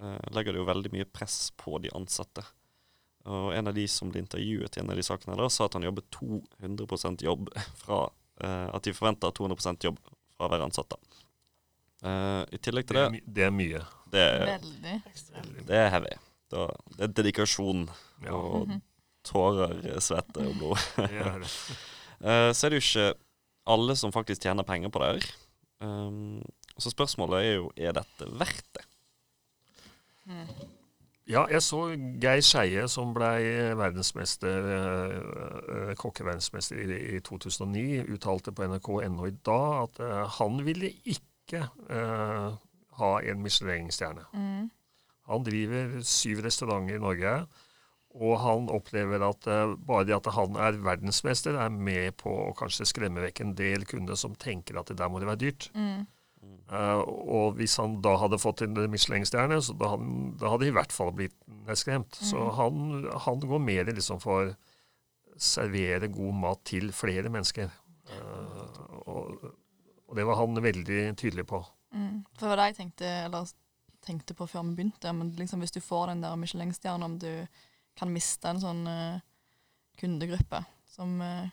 uh, 0.01 0.25
legger 0.35 0.51
det 0.55 0.59
jo 0.59 0.67
veldig 0.67 0.91
mye 0.91 1.05
press 1.07 1.51
på 1.55 1.77
de 1.83 1.91
ansatte. 1.95 2.43
Og 3.25 3.53
en 3.57 3.67
av 3.71 3.73
de 3.77 3.87
som 3.89 4.11
ble 4.11 4.21
intervjuet 4.21 4.75
i 4.77 4.81
en 4.83 4.91
av 4.91 4.99
de 4.99 5.05
sakene, 5.07 5.37
der, 5.39 5.47
sa 5.49 5.65
at 5.65 5.73
han 5.79 5.85
jobber 5.87 6.03
200% 6.13 7.23
jobb 7.25 7.47
fra 7.81 8.03
uh, 8.11 8.67
At 8.75 8.83
de 8.85 8.93
forventer 8.93 9.31
200% 9.39 9.87
jobb 9.87 10.01
fra 10.35 10.49
hver 10.51 10.65
ansatte. 10.67 10.99
Eh, 12.05 12.41
I 12.53 12.57
tillegg 12.61 12.85
til 12.89 12.97
Det 12.99 13.01
det 13.01 13.05
er, 13.07 13.13
my- 13.15 13.23
det 13.37 13.43
er 13.47 13.53
mye. 13.55 13.79
Det, 14.11 14.23
Veldig. 14.51 14.95
det 15.69 15.77
er 15.79 15.87
heavy. 15.93 16.11
Da, 16.53 16.65
det 16.97 17.07
er 17.07 17.13
dedikasjon 17.17 17.85
Ja, 18.21 18.35
og 18.35 18.73
tårer, 19.25 19.79
svette 20.03 20.43
og 20.43 20.59
blod. 20.59 20.83
er. 21.07 21.39
Eh, 22.25 22.49
så 22.55 22.65
er 22.67 22.71
det 22.71 22.77
jo 22.79 22.83
ikke 22.85 23.07
alle 23.73 23.93
som 23.99 24.11
faktisk 24.15 24.45
tjener 24.45 24.63
penger 24.63 24.87
på 24.93 25.01
det 25.03 25.07
her. 25.09 25.25
Um, 25.83 26.39
så 26.81 26.91
spørsmålet 26.91 27.41
er 27.41 27.53
jo 27.59 27.69
er 27.77 27.95
dette 27.95 28.27
verdt 28.39 28.71
det. 28.75 28.85
Mm. 30.25 30.49
Ja, 31.25 31.47
jeg 31.49 31.63
så 31.65 31.79
Geir 32.21 32.41
Skeie, 32.45 32.83
som 32.91 33.15
ble 33.15 33.29
verdensmester, 33.79 34.67
eh, 34.75 35.93
kokkeverdensmester 35.97 36.77
i, 36.83 36.99
i 37.17 37.21
2009, 37.25 38.03
uttalte 38.13 38.53
på 38.53 38.67
nrk.no 38.67 39.25
i 39.25 39.33
dag 39.47 39.87
at 39.87 40.01
eh, 40.05 40.21
han 40.37 40.61
ville 40.67 40.91
ikke 41.01 41.63
uh, 41.89 42.53
ha 42.99 43.11
en 43.25 43.41
Michelin-stjerne. 43.41 44.25
Mm. 44.33 44.69
Han 45.29 45.45
driver 45.45 45.97
syv 46.05 46.43
restauranter 46.45 46.97
i 46.97 47.01
Norge, 47.01 47.33
og 48.15 48.39
han 48.41 48.69
opplever 48.73 49.25
at 49.25 49.49
uh, 49.49 49.73
bare 49.81 50.05
det 50.05 50.17
at 50.19 50.29
han 50.37 50.57
er 50.61 50.77
verdensmester, 50.85 51.57
er 51.57 51.73
med 51.73 52.19
på 52.21 52.33
å 52.47 52.53
kanskje 52.57 52.85
skremme 52.89 53.25
vekk 53.25 53.41
en 53.41 53.57
del 53.57 53.85
kunder 53.89 54.17
som 54.19 54.37
tenker 54.37 54.77
at 54.77 54.93
det 54.93 54.99
der 55.01 55.09
må 55.09 55.21
det 55.21 55.29
være 55.29 55.41
dyrt. 55.47 55.71
Mm. 55.73 56.05
Eh, 56.65 57.01
og 57.05 57.55
hvis 57.59 57.75
han 57.77 57.99
da 58.01 58.15
hadde 58.17 58.39
fått 58.41 58.63
en 58.65 58.77
Michelin-stjerne, 58.89 59.59
så 59.61 59.75
da, 59.77 59.91
han, 59.93 60.33
da 60.41 60.49
hadde 60.53 60.65
de 60.65 60.71
i 60.71 60.77
hvert 60.77 60.95
fall 60.95 61.11
blitt 61.13 61.35
nedskremt. 61.67 62.15
Så 62.17 62.39
Mhm. 62.39 62.55
han, 62.57 63.19
han 63.25 63.39
går 63.43 63.61
mer 63.61 63.91
liksom 63.91 64.21
for 64.23 64.55
servere 65.37 66.07
god 66.07 66.33
mat 66.33 66.63
til 66.63 66.91
flere 66.95 67.29
mennesker. 67.29 67.69
Uh, 68.05 69.01
og, 69.09 69.45
og 70.07 70.15
det 70.15 70.25
var 70.25 70.37
han 70.39 70.55
veldig 70.61 71.15
tydelig 71.17 71.45
på. 71.49 71.59
Mm. 71.95 72.23
For 72.37 72.45
det 72.45 72.51
var 72.51 72.61
det 72.61 72.67
jeg 72.69 72.77
tenkte, 72.79 73.09
eller 73.25 73.51
tenkte 74.05 74.35
på 74.37 74.47
før 74.47 74.63
vi 74.69 74.75
begynte. 74.77 75.13
Men 75.13 75.31
liksom 75.35 75.59
hvis 75.63 75.73
du 75.75 75.81
får 75.81 76.07
den 76.13 76.21
der 76.23 76.35
Michelin-stjerna, 76.39 77.05
om 77.09 77.17
du 77.19 77.47
kan 77.97 78.11
miste 78.13 78.47
en 78.51 78.61
sånn 78.61 78.83
uh, 78.87 79.19
kundegruppe 79.99 80.59
som 80.95 81.21
eh, 81.23 81.47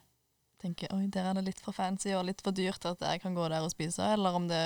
tenker 0.63 0.93
oi, 0.95 1.07
der 1.13 1.31
er 1.31 1.35
det 1.35 1.45
litt 1.51 1.61
for 1.61 1.73
fancy 1.77 2.13
og 2.15 2.25
litt 2.29 2.41
for 2.45 2.53
dyrt 2.57 2.85
at 2.87 3.01
jeg 3.01 3.21
kan 3.23 3.35
gå 3.35 3.49
der 3.51 3.63
og 3.67 3.71
spise, 3.75 4.03
eller 4.15 4.35
om 4.39 4.49
det 4.49 4.63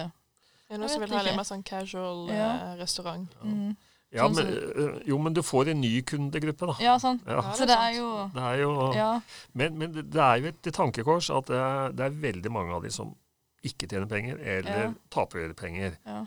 Er 0.69 0.75
det 0.75 0.79
noen 0.81 0.89
Jeg 0.89 0.91
som 0.97 1.01
vil 1.05 1.13
ha 1.17 1.23
litt 1.23 1.37
mer 1.37 1.45
sånn 1.49 1.63
casual 1.65 2.29
Ja. 2.29 2.49
eh, 2.73 2.77
restaurant? 2.81 3.35
mm. 3.43 3.77
Ja, 4.13 4.29
Sånn 4.29 4.35
men, 4.37 4.47
eh, 4.47 5.03
jo, 5.09 5.19
men 5.19 5.33
du 5.35 5.43
får 5.43 5.69
en 5.73 5.81
ny 5.81 6.01
kundegruppe, 6.03 6.67
da. 6.71 6.75
Ja, 6.81 6.97
sant. 6.99 7.23
Ja. 7.27 7.41
Ja, 7.43 7.53
Så 7.53 7.67
det 7.67 7.75
er 7.77 7.91
er 7.91 7.97
jo 7.97 8.31
Det 8.35 8.43
er 8.43 8.57
jo, 8.63 8.93
Ja. 8.95 9.21
men, 9.53 9.79
men 9.79 9.93
det 9.93 10.15
er 10.17 10.37
jo 10.41 10.47
et 10.49 10.63
tankekors 10.63 11.29
at 11.37 11.47
det 11.47 11.57
er, 11.57 11.93
det 11.93 12.05
er 12.07 12.11
veldig 12.33 12.51
mange 12.53 12.73
av 12.75 12.83
de 12.83 12.91
som 12.91 13.15
ikke 13.65 13.89
tjener 13.89 14.07
penger, 14.07 14.39
eller 14.39 14.83
Ja. 14.85 14.95
taper 15.11 15.53
penger. 15.55 15.97
ja. 16.07 16.27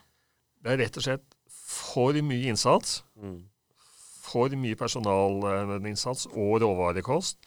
Det 0.62 0.72
er 0.74 0.78
rett 0.86 0.98
og 0.98 1.04
slett 1.04 1.24
for 1.50 2.12
mye 2.14 2.48
innsats, 2.52 3.02
Mm. 3.18 3.44
for 4.22 4.50
mye 4.50 4.76
personalinnsats 4.76 6.28
og 6.28 6.62
råvarekost 6.62 7.38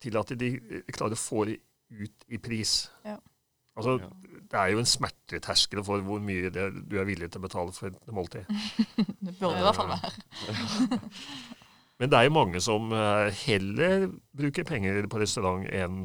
til 0.00 0.16
at 0.20 0.32
de 0.38 0.48
klarer 0.94 1.16
å 1.16 1.20
få 1.20 1.44
det 1.48 1.58
ut 1.90 2.24
i 2.28 2.38
pris. 2.38 2.90
Ja. 3.04 3.16
Altså, 3.78 3.98
Ja. 4.02 4.08
Det 4.48 4.56
er 4.56 4.70
jo 4.72 4.78
en 4.80 4.86
smerteterskel 4.88 5.82
for 5.84 6.00
hvor 6.00 6.22
mye 6.24 6.48
det, 6.48 6.62
du 6.88 6.94
er 6.96 7.04
villig 7.04 7.26
til 7.30 7.36
å 7.42 7.44
betale 7.44 7.72
for 7.76 7.90
et 7.90 8.06
måltid. 8.16 8.46
Det 9.20 9.34
burde 9.42 9.58
i 9.60 9.64
hvert 9.66 9.76
fall 9.76 9.90
være. 9.92 10.98
Men 12.00 12.10
det 12.12 12.16
er 12.18 12.28
jo 12.28 12.32
mange 12.32 12.60
som 12.62 12.92
eh, 12.94 13.28
heller 13.42 14.06
bruker 14.38 14.64
penger 14.64 15.04
på 15.10 15.18
restaurant 15.20 15.66
enn 15.74 15.96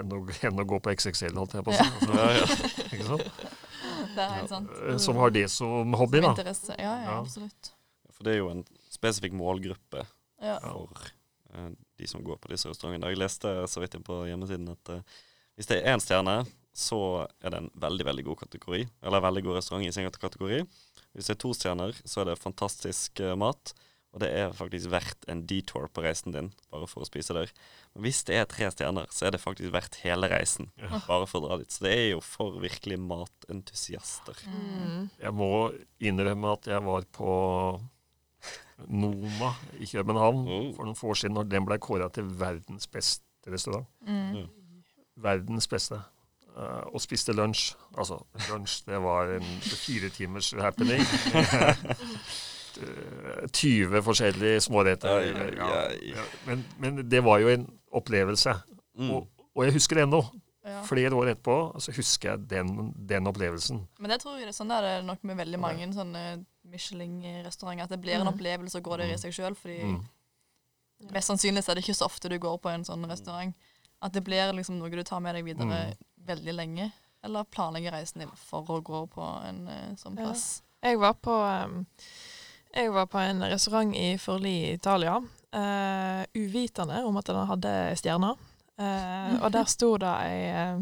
enn 0.00 0.14
å, 0.16 0.20
enn 0.48 0.62
å 0.62 0.64
gå 0.66 0.78
på 0.80 0.94
XXL, 0.96 1.36
holdt 1.36 1.58
jeg 1.58 1.66
på 1.66 1.74
å 1.74 1.76
si. 1.76 1.84
Altså, 1.84 2.16
Ja, 2.16 2.30
ja. 2.38 2.46
ikke 2.88 3.08
sant? 3.10 3.42
Det 4.16 4.22
er 4.24 4.30
helt 4.38 4.50
sant. 4.50 4.70
Eh, 4.88 4.96
Som 5.04 5.20
har 5.20 5.30
det 5.36 5.44
som 5.52 5.92
hobby, 6.00 6.22
Som 6.24 6.34
da. 6.40 6.54
Ja, 6.74 6.74
ja, 6.80 6.94
Ja. 7.04 7.18
absolutt. 7.20 7.70
For 8.16 8.24
det 8.26 8.32
er 8.34 8.40
jo 8.42 8.48
en 8.54 8.64
spesifikk 8.90 9.36
målgruppe 9.36 10.06
Ja. 10.42 10.56
for 10.64 10.88
eh, 10.96 11.12
de 12.00 12.06
som 12.10 12.22
går 12.24 12.38
på 12.40 12.50
disse 12.52 12.68
restaurantene. 12.70 13.10
Jeg 13.12 13.20
leste 13.20 13.52
så 13.70 13.82
vidt 13.82 13.94
inn 13.98 14.06
på 14.06 14.22
hjemmesiden 14.28 14.70
at 14.72 14.92
eh, 14.94 15.02
hvis 15.58 15.68
det 15.68 15.80
er 15.82 15.92
én 15.94 16.00
stjerne, 16.02 16.38
så 16.72 17.26
er 17.42 17.50
det 17.52 17.58
en 17.64 17.70
veldig 17.82 18.06
veldig 18.06 18.24
god 18.30 18.38
kategori. 18.46 18.84
Eller 19.04 19.20
veldig 19.24 19.42
god 19.48 19.58
restaurant 19.58 19.84
i 19.84 19.92
sin 19.92 20.06
kategori. 20.08 20.62
Hvis 21.12 21.26
det 21.28 21.34
er 21.34 21.40
to 21.42 21.50
stjerner, 21.58 21.96
så 22.06 22.22
er 22.22 22.30
det 22.30 22.38
fantastisk 22.40 23.20
eh, 23.20 23.34
mat. 23.36 23.74
Og 24.10 24.18
det 24.24 24.30
er 24.34 24.54
faktisk 24.56 24.88
verdt 24.90 25.26
en 25.30 25.44
detour 25.46 25.84
på 25.94 26.02
reisen 26.02 26.32
din, 26.34 26.48
bare 26.72 26.88
for 26.90 27.04
å 27.04 27.06
spise 27.06 27.34
der. 27.36 27.50
Men 27.94 28.02
hvis 28.08 28.24
det 28.26 28.40
er 28.40 28.48
tre 28.50 28.66
stjerner, 28.74 29.06
så 29.14 29.28
er 29.28 29.36
det 29.36 29.42
faktisk 29.42 29.70
verdt 29.74 30.00
hele 30.02 30.26
reisen, 30.32 30.66
Ja. 30.82 30.98
bare 31.06 31.28
for 31.30 31.38
å 31.38 31.44
dra 31.46 31.58
dit. 31.60 31.70
Så 31.70 31.84
det 31.86 31.92
er 31.94 32.08
jo 32.16 32.20
for 32.24 32.56
virkelig 32.58 32.98
matentusiaster. 32.98 34.34
Mm. 34.50 35.10
Jeg 35.20 35.34
må 35.38 35.50
innrømme 36.02 36.56
at 36.56 36.66
jeg 36.72 36.82
var 36.88 37.06
på 37.14 37.36
Noma 38.88 39.52
i 39.78 39.86
København 39.86 40.46
Oh. 40.48 40.74
for 40.76 40.84
noen 40.84 40.96
få 40.96 41.08
år 41.12 41.14
siden, 41.20 41.34
når 41.34 41.42
den 41.50 41.66
ble 41.66 41.78
kåra 41.78 42.08
til 42.12 42.24
verdens 42.40 42.86
beste 42.86 43.24
restaurant. 43.52 43.86
Mm. 44.06 44.34
Ja. 44.36 44.46
Verdens 45.16 45.68
beste. 45.68 46.00
Uh, 46.50 46.82
og 46.94 47.00
spiste 47.00 47.32
lunsj. 47.32 47.74
Altså, 47.98 48.18
lunsj, 48.50 48.82
det 48.86 48.98
var 49.02 49.30
en 49.36 49.44
fire 49.62 50.08
timers 50.08 50.54
happening. 50.58 51.00
Eh, 52.80 53.48
20 53.52 54.02
forskjellige 54.06 54.60
småretter. 54.60 55.20
Ja, 55.56 55.80
ja. 55.90 56.22
Men, 56.46 56.64
men 56.78 57.00
det 57.10 57.24
var 57.24 57.38
jo 57.42 57.48
en 57.48 57.64
opplevelse. 57.92 58.54
Mm. 58.98 59.10
Og, 59.10 59.26
og 59.56 59.64
jeg 59.64 59.74
husker 59.74 59.98
det 59.98 60.04
ennå. 60.06 60.20
Ja. 60.64 60.82
Flere 60.86 61.14
år 61.16 61.32
etterpå 61.32 61.56
så 61.82 61.92
husker 61.96 62.30
jeg 62.30 62.44
den, 62.50 62.92
den 63.08 63.26
opplevelsen. 63.26 63.82
Men 63.98 64.10
det 64.14 64.20
tror 64.22 64.36
jeg 64.38 64.46
det 64.46 64.52
er 64.54 64.58
sånn 64.60 64.70
er 64.76 64.86
det 64.86 64.94
nok 65.08 65.24
med 65.26 65.40
veldig 65.40 65.60
mange 65.60 65.88
sånne 65.96 66.24
Michelin-restauranter. 66.70 67.82
At 67.84 67.90
det 67.90 68.00
blir 68.00 68.14
en 68.20 68.26
Mm. 68.26 68.34
opplevelse 68.34 68.80
å 68.80 68.82
gå 68.82 68.96
der 68.96 69.04
i 69.10 69.12
Mm. 69.14 69.18
seg 69.18 69.32
sjøl. 69.32 69.56
Fordi 69.56 69.80
Mm. 69.82 70.04
mest 71.12 71.28
sannsynlig 71.30 71.68
er 71.68 71.74
det 71.74 71.84
ikke 71.84 71.96
så 71.96 72.04
ofte 72.06 72.28
du 72.28 72.38
går 72.38 72.58
på 72.60 72.70
en 72.74 72.84
sånn 72.84 73.06
restaurant. 73.08 73.54
At 74.02 74.12
det 74.12 74.24
blir 74.24 74.52
liksom 74.52 74.78
noe 74.78 74.90
du 74.90 75.02
tar 75.02 75.20
med 75.20 75.34
deg 75.34 75.44
videre 75.44 75.94
veldig 76.24 76.54
lenge. 76.54 76.92
Eller 77.22 77.44
planlegger 77.44 77.92
reisen 77.92 78.18
din 78.20 78.30
for 78.34 78.62
å 78.64 78.80
gå 78.82 79.08
på 79.10 79.44
en 79.44 79.68
eh, 79.68 79.94
sånn 79.94 80.16
Ja. 80.18 80.24
plass. 80.26 80.62
Jeg 80.82 80.98
var 80.98 81.14
på 81.14 81.64
um, 81.64 81.86
Jeg 82.74 82.92
var 82.92 83.06
på 83.06 83.18
en 83.18 83.40
restaurant 83.42 83.94
i 83.96 84.16
Forli 84.16 84.70
i 84.70 84.72
Italia, 84.74 85.16
uh, 85.52 86.24
uvitende 86.36 87.04
om 87.04 87.16
at 87.16 87.24
den 87.24 87.46
hadde 87.46 87.96
stjerner. 87.96 88.36
Uh, 88.78 89.40
og 89.44 89.50
der 89.52 89.64
sto 89.64 89.96
det 89.98 90.06
ei 90.06 90.50
eh, 90.50 90.80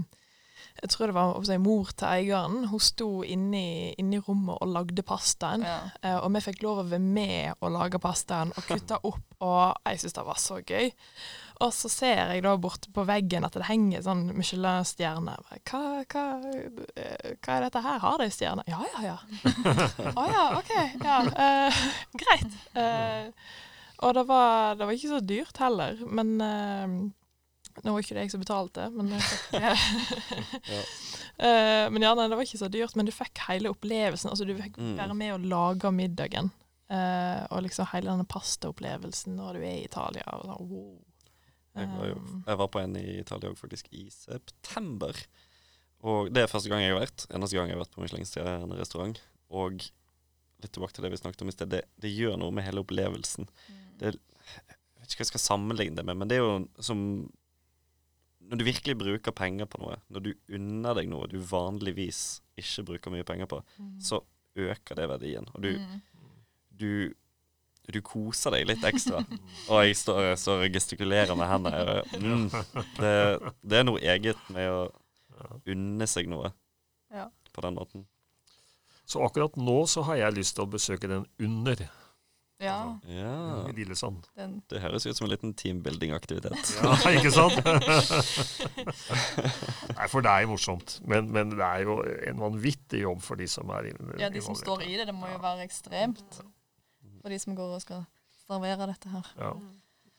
Jeg 0.78 0.92
tror 0.92 1.10
det 1.10 1.16
var 1.16 1.40
si, 1.46 1.56
mor 1.62 1.90
til 1.90 2.06
eieren. 2.06 2.68
Hun 2.70 2.82
sto 2.82 3.08
inne 3.26 3.62
i, 3.98 4.20
rommet 4.28 4.60
og 4.62 4.70
lagde 4.70 5.02
pastaen. 5.06 5.64
Ja. 5.66 5.78
Eh, 6.02 6.18
og 6.20 6.30
vi 6.36 6.42
fikk 6.44 6.62
lov 6.62 6.82
å 6.82 6.86
være 6.88 7.02
med 7.02 7.58
og 7.58 7.74
lage 7.74 8.00
pastaen 8.02 8.52
og 8.54 8.66
kutte 8.68 9.00
opp, 9.10 9.26
og 9.42 9.78
jeg 9.88 10.02
syntes 10.02 10.18
det 10.18 10.26
var 10.28 10.40
så 10.42 10.60
gøy. 10.62 10.90
Og 11.66 11.72
så 11.74 11.90
ser 11.90 12.34
jeg 12.34 12.44
da 12.46 12.54
borte 12.60 12.92
på 12.94 13.02
veggen 13.08 13.46
at 13.46 13.56
det 13.58 13.66
henger 13.66 14.04
sånn 14.06 14.28
Michelin-stjerne. 14.36 15.34
Hva, 15.66 15.82
hva, 16.06 16.26
eh, 16.94 17.32
hva 17.42 17.56
er 17.56 17.66
dette 17.66 17.82
her? 17.82 18.02
Har 18.04 18.22
de 18.22 18.28
stjerne? 18.30 18.66
Ja, 18.70 18.78
ja, 18.94 19.14
ja. 19.16 19.16
Å 20.20 20.26
ja, 20.30 20.44
OK. 20.60 20.74
Ja, 21.02 21.18
eh, 21.46 21.80
greit. 22.22 22.60
Eh, 22.78 23.54
og 24.06 24.14
det 24.14 24.28
var, 24.28 24.78
det 24.78 24.86
var 24.86 24.94
ikke 24.94 25.16
så 25.16 25.24
dyrt 25.26 25.58
heller, 25.58 25.98
men 26.06 26.36
eh, 26.44 26.98
Nå 27.84 27.92
var 27.94 28.02
ikke 28.04 28.14
det 28.16 28.24
jeg 28.26 28.32
som 28.34 28.42
betalte, 28.42 28.88
men 28.94 29.12
Ja. 29.56 29.74
Eh, 31.38 31.86
Men 31.94 32.02
ja, 32.02 32.14
nei, 32.18 32.24
det 32.28 32.34
var 32.34 32.42
ikke 32.42 32.58
så 32.58 32.66
dyrt, 32.72 32.96
men 32.98 33.06
du 33.06 33.12
fikk 33.14 33.38
hele 33.46 33.70
opplevelsen. 33.70 34.30
Altså, 34.32 34.42
du 34.48 34.56
fikk 34.58 34.74
Mm. 34.80 34.96
være 34.98 35.14
med 35.14 35.34
å 35.36 35.42
lage 35.48 35.92
middagen. 35.94 36.48
Uh, 36.90 37.44
og 37.52 37.62
liksom 37.66 37.86
hele 37.92 38.08
denne 38.10 38.24
pastaopplevelsen 38.26 39.36
når 39.36 39.58
du 39.58 39.60
er 39.60 39.74
i 39.76 39.84
Italia. 39.84 40.24
Og 40.34 40.46
sånn, 40.48 40.68
wow. 40.70 40.96
Jeg 41.76 41.88
var, 41.92 42.06
jo, 42.08 42.14
Um, 42.16 42.44
jeg 42.48 42.58
var 42.58 42.68
på 42.74 42.80
en 42.80 42.96
i 42.96 43.04
Italia 43.20 43.50
òg, 43.52 43.58
faktisk, 43.60 43.86
i 43.92 44.08
september. 44.10 45.14
Og 46.02 46.32
det 46.32 46.42
er 46.42 46.50
første 46.50 46.68
gang 46.72 46.80
jeg 46.82 46.94
har 46.94 47.02
vært. 47.04 47.26
Eneste 47.30 47.54
gang 47.58 47.68
jeg 47.70 47.76
har 47.76 47.84
vært 47.84 47.94
på 47.94 48.02
Michelin-stjerne 48.02 48.78
restaurant. 48.80 49.20
Og 49.50 49.78
litt 49.78 50.72
tilbake 50.74 50.92
til 50.96 51.04
det 51.06 51.12
vi 51.12 51.20
snakket 51.22 51.42
om 51.44 51.48
i 51.52 51.54
sted, 51.54 51.70
det, 51.70 51.84
det 52.02 52.10
gjør 52.16 52.34
noe 52.40 52.50
med 52.50 52.64
hele 52.66 52.82
opplevelsen. 52.82 53.46
Mm. 53.68 53.84
Det, 54.00 54.14
jeg 54.16 55.02
vet 55.04 55.12
ikke 55.12 55.20
hva 55.22 55.26
jeg 55.28 55.32
skal 55.36 55.44
sammenligne 55.44 55.94
det 56.00 56.04
med, 56.08 56.16
men 56.18 56.28
det 56.32 56.40
er 56.40 56.42
jo 56.42 56.56
som 56.82 57.04
Når 58.48 58.58
du 58.58 58.64
virkelig 58.64 58.94
bruker 58.98 59.32
penger 59.36 59.66
på 59.68 59.78
noe, 59.82 59.96
når 60.08 60.22
du 60.24 60.30
unner 60.56 60.94
deg 60.96 61.08
noe 61.10 61.26
du 61.28 61.38
vanligvis 61.38 62.40
ikke 62.56 62.84
bruker 62.92 63.12
mye 63.12 63.24
penger 63.28 63.46
på, 63.50 63.62
Mm. 63.78 64.00
så 64.00 64.22
øker 64.56 64.96
det 64.96 65.08
verdien. 65.08 65.46
Og 65.54 65.62
du, 65.62 65.68
Mm. 65.78 66.00
du, 66.78 67.14
du 67.92 68.00
koser 68.02 68.50
deg 68.56 68.66
litt 68.66 68.82
ekstra. 68.84 69.20
Og 69.68 69.84
jeg 69.84 69.96
står, 69.96 70.32
og 70.64 70.72
gestikulerer 70.72 71.36
med 71.36 71.46
hendene. 71.48 71.82
og, 71.98 72.20
Mm, 72.20 72.48
det, 72.96 73.52
det 73.62 73.78
er 73.78 73.84
noe 73.84 74.00
eget 74.00 74.38
med 74.50 74.68
å 74.70 74.90
unne 75.66 76.06
seg 76.08 76.26
noe 76.28 76.52
Ja. 77.12 77.28
på 77.52 77.60
den 77.62 77.74
måten. 77.76 78.06
Så 79.06 79.22
akkurat 79.24 79.54
nå 79.56 79.86
så 79.88 80.02
har 80.04 80.16
jeg 80.16 80.34
lyst 80.34 80.54
til 80.56 80.64
å 80.66 80.70
besøke 80.70 81.08
den 81.08 81.26
under 81.40 81.76
Ja, 82.60 82.98
Ja, 83.06 83.68
i 83.68 83.72
Lillesand. 83.76 84.26
den 84.36 84.62
Det 84.70 84.80
høres 84.82 85.06
ut 85.06 85.16
som 85.16 85.24
en 85.28 85.30
liten 85.30 85.52
teambuilding-aktivitet. 85.54 86.72
Ja, 86.82 86.96
ikke 87.14 87.30
sant? 87.30 87.54
Nei, 89.98 90.06
for 90.10 90.24
det 90.26 90.32
er 90.32 90.42
jo 90.42 90.50
morsomt. 90.56 90.96
Men, 91.06 91.28
men 91.34 91.52
det 91.54 91.62
er 91.64 91.84
jo 91.86 92.00
en 92.02 92.40
vanvittig 92.42 93.04
jobb 93.04 93.22
for 93.22 93.38
de 93.38 93.46
som 93.50 93.70
er 93.76 93.92
involvert. 93.92 94.22
Ja, 94.24 94.30
de 94.34 94.42
som 94.42 94.58
står 94.58 94.82
i 94.88 94.96
det. 94.98 95.06
Det 95.10 95.14
må 95.14 95.30
jo 95.30 95.38
være 95.42 95.62
ekstremt 95.68 96.40
for 97.22 97.30
de 97.34 97.38
som 97.42 97.54
går 97.58 97.76
og 97.78 97.82
skal 97.84 98.02
servere 98.46 98.88
dette 98.90 99.10
her. 99.12 99.30
Ja. 99.38 99.52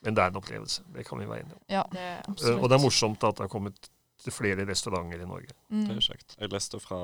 Men 0.05 0.15
det 0.15 0.23
er 0.23 0.31
en 0.31 0.39
opplevelse. 0.39 0.83
Det 0.95 1.03
kan 1.07 1.19
vi 1.19 1.27
være 1.27 1.43
enige 1.43 1.59
om. 1.59 1.63
Ja. 1.75 1.83
Det 1.91 2.05
er 2.07 2.19
Eh. 2.29 2.55
Og 2.61 2.69
det 2.69 2.75
er 2.77 2.83
morsomt 2.83 3.23
at 3.23 3.35
det 3.35 3.43
har 3.49 3.51
kommet 3.51 3.89
flere 4.29 4.65
restauranter 4.67 5.21
i 5.21 5.25
Norge. 5.27 5.51
Mm. 5.69 5.85
Det 5.87 5.95
er 5.97 6.01
kjekt. 6.07 6.35
Jeg 6.39 6.51
leste 6.51 6.79
fra 6.79 6.99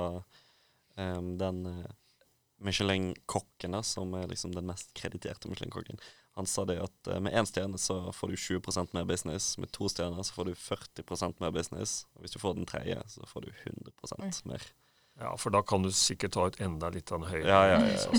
um, 0.97 1.37
den 1.39 1.59
eh, 2.59 2.65
Michelin-kokken, 2.65 3.83
som 3.83 4.13
er 4.13 4.29
liksom 4.31 4.55
den 4.55 4.69
mest 4.69 4.93
krediterte 4.97 5.51
Michelin-kokken. 5.51 5.99
Han 6.35 6.45
sa 6.45 6.65
det 6.67 6.81
at 6.83 7.07
eh, 7.07 7.19
med 7.23 7.33
én 7.33 7.47
stjerne 7.47 7.79
så 7.79 8.11
får 8.15 8.33
du 8.33 8.35
20% 8.35 8.95
mer 8.97 9.05
business. 9.07 9.57
Med 9.57 9.71
to 9.75 9.87
stjerner 9.91 10.23
så 10.23 10.35
får 10.35 10.49
du 10.49 10.55
40% 10.55 11.39
mer 11.43 11.53
business. 11.55 12.01
Og 12.15 12.25
hvis 12.25 12.35
du 12.35 12.41
får 12.41 12.57
den 12.57 12.67
tredje, 12.67 12.97
så 13.07 13.27
får 13.29 13.47
du 13.47 13.53
100% 13.63 14.41
mer. 14.51 14.65
Ja, 15.15 15.37
For 15.39 15.53
da 15.55 15.61
kan 15.63 15.85
du 15.85 15.93
sikkert 15.95 16.33
ta 16.35 16.47
ut 16.49 16.59
enda 16.59 16.89
litt 16.91 17.11
av 17.15 17.21
den 17.21 17.29
høyere. 17.31 17.47
Ja, 17.47 17.61
ja, 17.71 17.77
ja, 17.79 17.93
ja. 17.95 18.09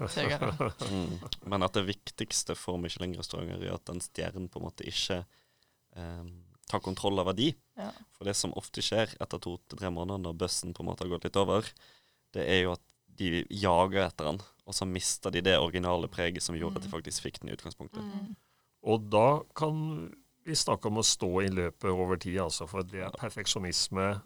Altså. 0.00 0.88
Mm. 0.94 1.18
Men 1.52 1.66
at 1.66 1.76
det 1.76 1.84
viktigste 1.84 2.56
for 2.56 2.80
Michelin-restauranter 2.80 3.66
er 3.66 3.76
at 3.76 3.84
den 3.90 4.00
stjernen 4.00 4.48
på 4.48 4.60
en 4.60 4.64
måte 4.64 4.86
ikke 4.88 5.20
em, 6.00 6.30
tar 6.70 6.80
kontroll 6.84 7.20
over 7.20 7.36
de. 7.36 7.50
Ja. 7.76 7.90
For 8.16 8.28
det 8.28 8.36
som 8.40 8.56
ofte 8.56 8.80
skjer 8.84 9.12
etter 9.20 9.42
to 9.42 9.58
til 9.68 9.80
tre 9.80 9.92
måneder, 9.92 10.22
når 10.24 10.40
bussen 10.46 10.72
på 10.72 10.84
en 10.84 10.88
måte 10.88 11.04
har 11.04 11.12
gått 11.12 11.28
litt 11.28 11.40
over, 11.40 11.68
det 12.34 12.48
er 12.48 12.64
jo 12.64 12.72
at 12.78 12.84
de 13.18 13.44
jager 13.50 14.06
etter 14.08 14.26
han, 14.30 14.40
og 14.66 14.74
så 14.74 14.86
mister 14.88 15.30
de 15.30 15.40
det 15.44 15.58
originale 15.58 16.08
preget 16.08 16.42
som 16.42 16.56
gjorde 16.56 16.76
at 16.80 16.82
de 16.86 16.88
Mm. 16.88 16.94
faktisk 16.96 17.22
fikk 17.22 17.40
den 17.40 17.50
i 17.50 17.56
utgangspunktet. 17.56 18.02
Mm. 18.02 18.36
Og 18.84 19.10
da 19.10 19.40
kan 19.56 20.12
vi 20.44 20.52
snakke 20.54 20.86
om 20.90 20.98
å 21.00 21.04
stå 21.04 21.30
i 21.44 21.48
løpet 21.48 21.90
over 21.90 22.16
tid, 22.16 22.38
altså. 22.38 22.66
For 22.68 22.82
det 22.82 23.00
er 23.04 23.10
perfeksjonisme 23.18 24.20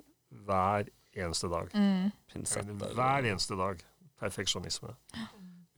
hver 0.46 0.88
eneste 1.14 1.48
dag. 1.51 1.70
Mm. 1.74 2.11
Pinsetter. 2.33 2.94
Hver 2.94 3.22
eneste 3.31 3.57
dag. 3.57 3.83
Perfeksjonisme. 4.20 4.94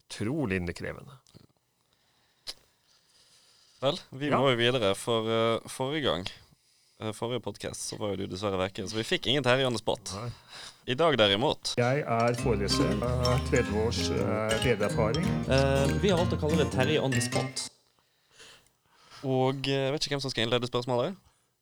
Utrolig 0.09 0.61
krevende. 0.75 1.17
Vel, 3.81 3.97
vi 4.11 4.29
Ja. 4.29 4.37
må 4.37 4.49
jo 4.51 4.57
videre, 4.57 4.93
for 4.95 5.25
uh, 5.25 5.59
forrige 5.67 6.03
gang 6.05 6.27
Forrige 7.17 7.41
podkast 7.41 7.87
så 7.89 7.97
var 7.97 8.11
jo 8.13 8.21
du 8.21 8.29
dessverre 8.29 8.59
vekke, 8.61 8.83
så 8.85 8.99
vi 8.99 9.03
fikk 9.07 9.25
ingen 9.31 9.41
Terje 9.41 9.65
on 9.65 9.73
the 9.73 9.79
spot. 9.81 10.11
I 10.85 10.93
dag 10.93 11.15
derimot 11.17 11.71
Jeg 11.79 12.03
er 12.05 12.35
foreleser. 12.37 12.91
har 13.01 13.39
30 13.49 13.77
års 13.81 14.01
eh, 14.13 14.53
ledererfaring. 14.61 15.25
Vi 16.01 16.11
har 16.11 16.19
valgt 16.19 16.35
å 16.37 16.39
kalle 16.43 16.59
det 16.61 16.67
Terje 16.75 17.01
on 17.01 17.13
the 17.13 17.21
spot. 17.25 17.63
Og 19.25 19.65
eh, 19.65 19.87
jeg 19.87 19.93
vet 19.95 20.05
ikke 20.05 20.15
hvem 20.15 20.23
som 20.23 20.33
skal 20.33 20.45
innlede 20.45 20.69
spørsmålet. 20.69 21.17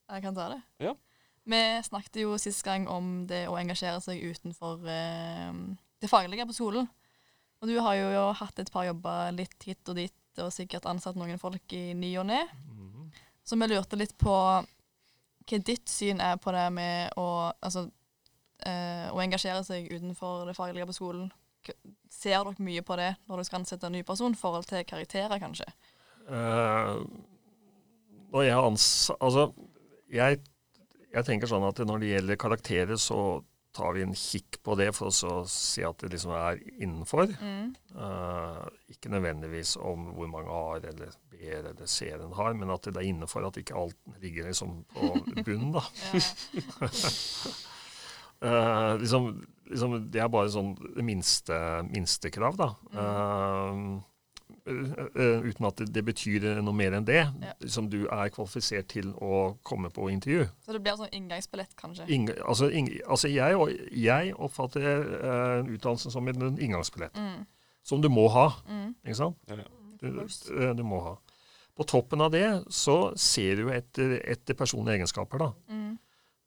Jeg 0.10 0.26
kan 0.26 0.36
ta 0.36 0.48
det. 0.54 0.60
Ja. 0.84 0.94
Vi 1.50 1.62
snakket 1.88 2.20
jo 2.24 2.36
sist 2.42 2.64
gang 2.66 2.88
om 2.92 3.24
det 3.30 3.46
å 3.48 3.56
engasjere 3.60 4.02
seg 4.04 4.20
utenfor 4.22 4.84
uh, 4.84 5.54
det 6.04 6.10
faglige 6.12 6.48
på 6.50 6.58
skolen. 6.58 6.90
Og 7.60 7.72
du 7.72 7.78
har 7.84 7.96
jo 7.96 8.26
hatt 8.40 8.60
et 8.60 8.72
par 8.72 8.88
jobber 8.88 9.32
litt 9.36 9.68
hit 9.68 9.92
og 9.92 9.98
dit, 10.00 10.16
og 10.40 10.52
sikkert 10.56 10.88
ansatt 10.88 11.18
noen 11.20 11.40
folk 11.42 11.76
i 11.76 11.94
ny 11.96 12.14
og 12.22 12.28
ne. 12.30 12.44
Mhm. 12.68 13.08
Så 13.44 13.58
vi 13.58 13.72
lurte 13.72 13.98
litt 13.98 14.14
på 14.20 14.36
hva 15.50 15.60
ditt 15.66 15.90
syn 15.90 16.22
er 16.24 16.38
på 16.42 16.54
det 16.56 16.66
med 16.76 17.18
å, 17.20 17.28
altså, 17.66 17.88
eh, 18.66 19.08
å 19.12 19.22
engasjere 19.24 19.64
seg 19.66 19.90
utenfor 19.92 20.46
det 20.50 20.58
faglige 20.58 20.90
på 20.90 20.98
skolen. 21.00 21.32
Ser 22.14 22.38
dere 22.38 22.66
mye 22.66 22.84
på 22.86 22.98
det 23.00 23.12
når 23.30 23.42
du 23.42 23.48
skal 23.48 23.62
ansette 23.62 23.90
en 23.90 23.98
ny 23.98 24.04
person, 24.08 24.34
i 24.34 24.40
forhold 24.40 24.70
til 24.70 24.86
karakterer, 24.88 25.42
kanskje? 25.42 25.68
Uh, 26.30 27.04
når 28.34 28.48
jeg 28.48 28.64
ans... 28.64 28.88
Altså, 29.20 29.50
jeg, 30.14 30.40
jeg 31.14 31.28
tenker 31.28 31.50
sånn 31.50 31.68
at 31.68 31.82
når 31.86 32.04
det 32.04 32.12
gjelder 32.14 32.42
karakterer, 32.42 32.98
så 33.02 33.42
tar 33.76 33.94
vi 33.94 34.04
en 34.04 34.16
kikk 34.18 34.60
på 34.66 34.76
det 34.80 34.90
for 34.98 35.12
å 35.12 35.44
se 35.50 35.84
at 35.86 36.02
det 36.02 36.12
liksom 36.14 36.34
er 36.36 36.62
innenfor. 36.80 37.30
Mm. 37.40 37.74
Uh, 37.94 38.66
ikke 38.92 39.12
nødvendigvis 39.14 39.76
om 39.78 40.10
hvor 40.18 40.32
mange 40.32 40.54
A-er 40.54 40.90
eller 40.94 41.14
B-er 41.40 41.72
eller 41.72 41.88
C-er 41.90 42.20
en 42.26 42.36
har, 42.36 42.54
men 42.60 42.72
at 42.74 42.90
det 42.90 43.00
er 43.00 43.08
innenfor 43.08 43.48
at 43.48 43.58
ikke 43.62 43.78
alt 43.80 43.98
ligger 44.20 44.50
liksom 44.52 44.84
på 44.94 45.16
bunnen. 45.46 45.74
da. 45.80 45.86
Eh, 48.42 48.98
liksom, 49.00 49.48
liksom, 49.68 49.96
det 50.12 50.22
er 50.24 50.30
bare 50.32 50.52
sånn 50.52 50.70
det 50.96 51.04
minste 51.04 51.56
minstekrav, 51.90 52.56
da. 52.56 52.70
Uh, 52.96 54.00
uten 54.70 55.68
at 55.68 55.82
det, 55.82 55.88
det 55.96 56.04
betyr 56.08 56.46
noe 56.64 56.76
mer 56.76 56.96
enn 56.96 57.08
det. 57.08 57.22
Ja. 57.28 57.54
Liksom, 57.60 57.90
du 57.92 58.06
er 58.06 58.32
kvalifisert 58.32 58.88
til 58.94 59.12
å 59.20 59.60
komme 59.68 59.92
på 59.92 60.08
intervju. 60.14 60.48
Så 60.64 60.76
det 60.76 60.82
blir 60.86 60.96
sånn 61.00 61.12
inngangsbillett, 61.20 61.76
kanskje? 61.80 62.08
Ing, 62.16 62.30
altså, 62.46 62.70
ing, 62.72 62.88
altså 63.08 63.32
jeg, 63.34 63.80
jeg 64.08 64.36
oppfatter 64.38 64.88
uh, 65.20 65.68
utdannelsen 65.68 66.16
som 66.16 66.32
en 66.32 66.54
inngangsbillett. 66.56 67.20
Mm. 67.20 67.44
Som 67.84 68.04
du 68.06 68.08
må 68.14 68.30
ha. 68.32 68.52
Mm. 68.70 68.94
ikke 69.04 69.20
sant? 69.20 69.44
Ja, 69.52 69.60
ja. 69.66 69.68
Du, 70.00 70.24
du 70.80 70.84
må 70.88 71.02
ha. 71.04 71.18
På 71.78 71.86
toppen 71.88 72.22
av 72.22 72.32
det 72.34 72.48
så 72.74 73.14
ser 73.20 73.62
du 73.62 73.74
etter, 73.74 74.18
etter 74.28 74.58
personlige 74.58 75.00
egenskaper, 75.00 75.46
da. 75.46 75.50
Mm. 75.72 75.98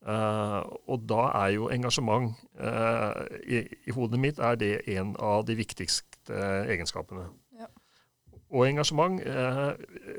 Uh, 0.02 0.58
og 0.90 1.04
da 1.06 1.28
er 1.44 1.52
jo 1.54 1.68
engasjement 1.70 2.32
uh, 2.58 3.22
i, 3.46 3.60
I 3.86 3.94
hodet 3.94 4.18
mitt 4.18 4.40
er 4.42 4.56
det 4.58 4.72
en 4.96 5.12
av 5.22 5.44
de 5.46 5.54
viktigste 5.54 6.40
egenskapene. 6.72 7.28
Ja. 7.58 7.68
Og 8.52 8.66
engasjement 8.66 9.16
eh, 9.24 9.70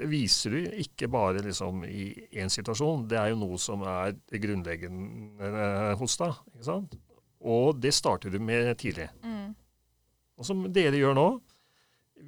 viser 0.09 0.55
du 0.55 0.71
ikke 0.81 1.07
bare 1.11 1.43
liksom 1.45 1.83
i 1.85 2.07
én 2.33 2.49
situasjon. 2.51 3.05
Det 3.11 3.19
er 3.19 3.29
jo 3.29 3.41
noe 3.43 3.59
som 3.61 3.83
er 3.85 4.15
grunnleggende 4.41 5.51
hos 5.99 6.17
deg. 6.17 6.39
ikke 6.55 6.65
sant? 6.65 6.95
Og 7.43 7.77
det 7.83 7.93
starter 7.93 8.33
du 8.33 8.39
med 8.41 8.71
tidlig. 8.81 9.09
Mm. 9.21 9.53
Og 10.39 10.47
som 10.47 10.65
dere 10.73 10.97
gjør 10.97 11.15
nå, 11.17 11.27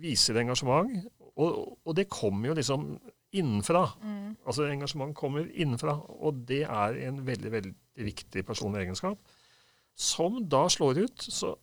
viser 0.01 0.37
engasjement. 0.43 0.91
Og, 1.35 1.77
og 1.83 1.95
det 1.97 2.07
kommer 2.11 2.49
jo 2.51 2.55
liksom 2.55 2.85
innenfra. 3.35 3.81
Mm. 3.99 4.35
Altså 4.47 4.69
engasjement 4.69 5.15
kommer 5.17 5.47
innenfra, 5.51 5.97
og 6.23 6.45
det 6.47 6.61
er 6.63 6.99
en 7.09 7.17
veldig 7.27 7.51
veldig 7.51 7.73
viktig 8.07 8.45
personlig 8.47 8.85
egenskap. 8.85 9.19
Som 9.95 10.41
da 10.51 10.65
slår 10.71 11.01
ut 11.05 11.25
så 11.27 11.53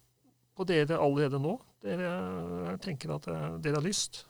på 0.57 0.67
dere 0.69 0.99
allerede 1.01 1.41
nå. 1.41 1.55
Dere 1.83 2.77
tenker 2.85 3.15
at 3.17 3.27
eh, 3.33 3.47
dere 3.65 3.81
har 3.81 3.85
lyst. 3.87 4.27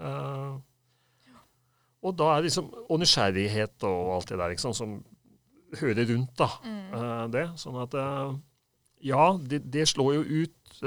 Uh, 0.00 0.56
og 2.00 2.14
da 2.16 2.30
er 2.38 2.46
liksom, 2.46 2.70
og 2.88 3.00
nysgjerrighet 3.02 3.82
og 3.84 4.14
alt 4.14 4.30
det 4.30 4.38
der 4.40 4.52
liksom, 4.54 4.72
som 4.72 4.94
hører 5.76 6.06
rundt 6.08 6.32
da, 6.38 6.46
Mm. 6.64 6.94
eh, 6.96 7.26
det. 7.34 7.44
Sånn 7.60 7.76
at 7.82 7.92
ja, 9.04 9.24
det, 9.38 9.60
det 9.70 9.84
slår 9.90 10.14
jo 10.14 10.44
ut. 10.46 10.80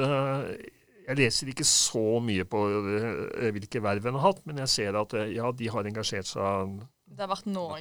Eh, 1.04 1.08
jeg 1.08 1.18
leser 1.20 1.48
ikke 1.52 1.66
så 1.68 2.20
mye 2.24 2.46
på 2.46 2.62
eh, 2.70 3.52
hvilke 3.56 3.82
verv 3.84 4.06
en 4.08 4.13
har 4.20 4.28
hatt, 4.32 4.42
men 4.46 4.58
jeg 4.63 4.70
ser 4.70 4.96
at 5.00 5.13
eh, 5.20 5.34
ja, 5.36 5.52
de 5.52 5.68
har 5.70 5.84
engasjert 5.89 6.26
seg. 6.30 6.78
Det 7.13 7.20
har 7.22 7.30
vært 7.30 7.46
noe 7.46 7.78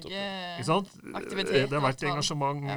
sant? 0.66 0.90
Aktivitet, 1.14 1.54
Eh, 1.62 1.68
det 1.70 1.78
har 1.78 1.86
vært 1.86 2.02
engasjement 2.04 2.64
Ja. 2.68 2.76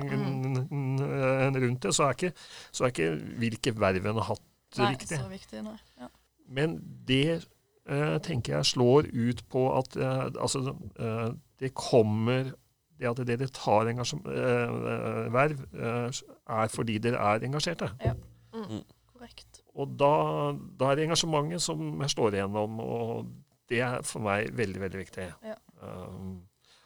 n- 0.71 1.55
rundt 1.59 1.81
det. 1.83 1.93
Så 1.93 2.05
er 2.07 2.13
ikke, 2.15 2.31
så 2.71 2.85
er 2.85 2.93
ikke 2.93 3.09
hvilke 3.41 3.73
verv 3.75 4.05
en 4.05 4.15
har 4.21 4.29
hatt, 4.29 4.41
Nei, 4.77 4.91
riktig. 4.93 5.17
så 5.19 5.27
viktig, 5.29 5.63
nei. 5.63 5.75
Ja. 5.99 6.07
Men 6.47 6.77
det 7.05 7.43
eh, 7.87 8.17
tenker 8.19 8.55
jeg 8.57 8.65
slår 8.65 9.09
ut 9.13 9.43
på 9.49 9.65
at 9.77 9.95
eh, 9.97 10.29
altså, 10.41 10.75
eh, 10.99 11.33
det 11.59 11.73
kommer 11.73 12.53
Det 12.97 13.09
at 13.09 13.19
dere 13.27 13.47
tar 13.51 13.89
eh, 13.91 15.25
verv, 15.35 15.65
eh, 15.75 16.09
er 16.47 16.67
fordi 16.71 16.97
dere 17.03 17.17
er 17.19 17.43
engasjerte. 17.43 17.89
Korrekt. 17.99 18.85
Og 19.75 19.95
da, 19.99 20.09
da 20.79 20.91
er 20.91 20.95
det 20.95 21.05
engasjementet 21.09 21.61
som 21.61 22.01
jeg 22.01 22.09
står 22.13 22.37
igjennom, 22.37 22.77
og 22.79 23.25
det 23.69 23.81
er 23.83 24.01
for 24.07 24.23
meg 24.23 24.51
veldig, 24.55 24.79
veldig 24.85 24.99
viktig. 25.01 25.25
Ja. 25.43 25.55
Um, 25.83 26.37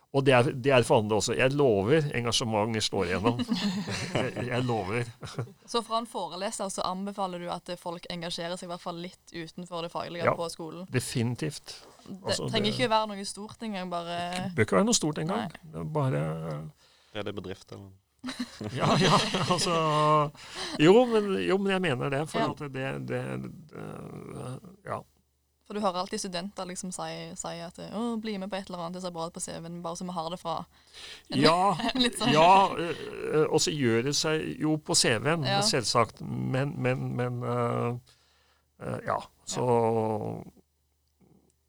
og 0.09 0.23
det 0.25 0.33
er, 0.33 0.47
det 0.57 0.71
er 0.73 0.81
for 0.87 1.03
andre 1.03 1.19
også. 1.19 1.35
Jeg 1.37 1.53
lover 1.53 2.07
engasjementet 2.17 2.81
slår 2.87 3.11
igjennom. 3.11 3.43
jeg, 4.15 4.47
jeg 4.47 4.63
lover. 4.65 5.05
Så 5.69 5.83
fra 5.85 5.99
en 6.01 6.07
foreleser 6.09 6.71
så 6.73 6.81
anbefaler 6.89 7.43
du 7.43 7.51
at 7.53 7.69
folk 7.77 8.07
engasjerer 8.09 8.57
seg 8.57 8.65
i 8.65 8.71
hvert 8.71 8.81
fall 8.81 8.97
litt 9.05 9.35
utenfor 9.35 9.85
det 9.85 9.91
faglige 9.93 10.25
Ja. 10.25 10.33
på 10.33 10.49
skolen. 10.49 10.87
Definitivt. 10.89 11.75
Det 12.07 12.17
Altså, 12.25 12.49
trenger 12.49 12.71
det- 12.71 12.73
ikke 12.79 12.89
være 12.89 13.07
noe 13.13 13.25
stort 13.29 13.61
engang, 13.61 13.89
bare 13.93 14.17
Det 14.47 14.55
bør 14.57 14.65
ikke 14.65 14.79
være 14.79 14.89
noe 14.89 14.97
stort 14.97 15.21
engang. 15.21 15.51
Det 15.61 15.77
er 15.83 15.83
bare 15.99 16.23
Er 17.13 17.21
det 17.29 17.35
bedrift, 17.35 17.71
eller? 17.71 17.91
Ja, 18.75 18.97
ja, 18.99 19.15
altså 19.49 19.75
Jo, 20.79 21.05
men, 21.05 21.29
jo, 21.47 21.57
men 21.57 21.71
jeg 21.71 21.81
mener 21.81 22.09
det. 22.09 22.25
For 22.29 22.39
Ja. 22.39 22.49
at 22.51 22.59
det, 22.73 23.07
det, 23.07 23.21
det 23.71 24.59
Ja. 24.85 24.99
For 25.69 25.77
du 25.77 25.83
hører 25.83 25.99
alltid 26.01 26.17
studenter 26.19 26.65
liksom 26.65 26.89
si, 26.91 27.07
si 27.37 27.47
at 27.61 27.77
å, 27.93 28.15
'bli 28.17 28.39
med 28.41 28.49
på 28.49 28.57
et 28.57 28.69
eller 28.71 28.79
annet, 28.81 28.95
det 28.97 29.01
ser 29.03 29.11
bra 29.13 29.27
ut 29.27 29.33
på 29.35 29.39
CV-en', 29.39 29.81
bare 29.83 29.95
så 29.95 30.03
vi 30.07 30.11
har 30.17 30.29
det 30.33 30.39
fra 30.41 30.55
en- 31.29 31.41
Ja, 31.41 31.75
sånn. 32.19 32.31
ja 32.33 32.73
øh, 32.73 33.45
og 33.53 33.59
så 33.61 33.69
gjør 33.71 34.01
det 34.03 34.15
seg 34.15 34.57
jo 34.59 34.77
på 34.77 34.95
CV-en, 34.97 35.43
Ja. 35.45 35.61
selvsagt. 35.61 36.21
Men, 36.25 36.73
men, 36.81 37.15
men 37.15 37.43
uh, 37.43 37.93
uh, 38.81 38.99
Ja, 39.05 39.19
så 39.45 40.43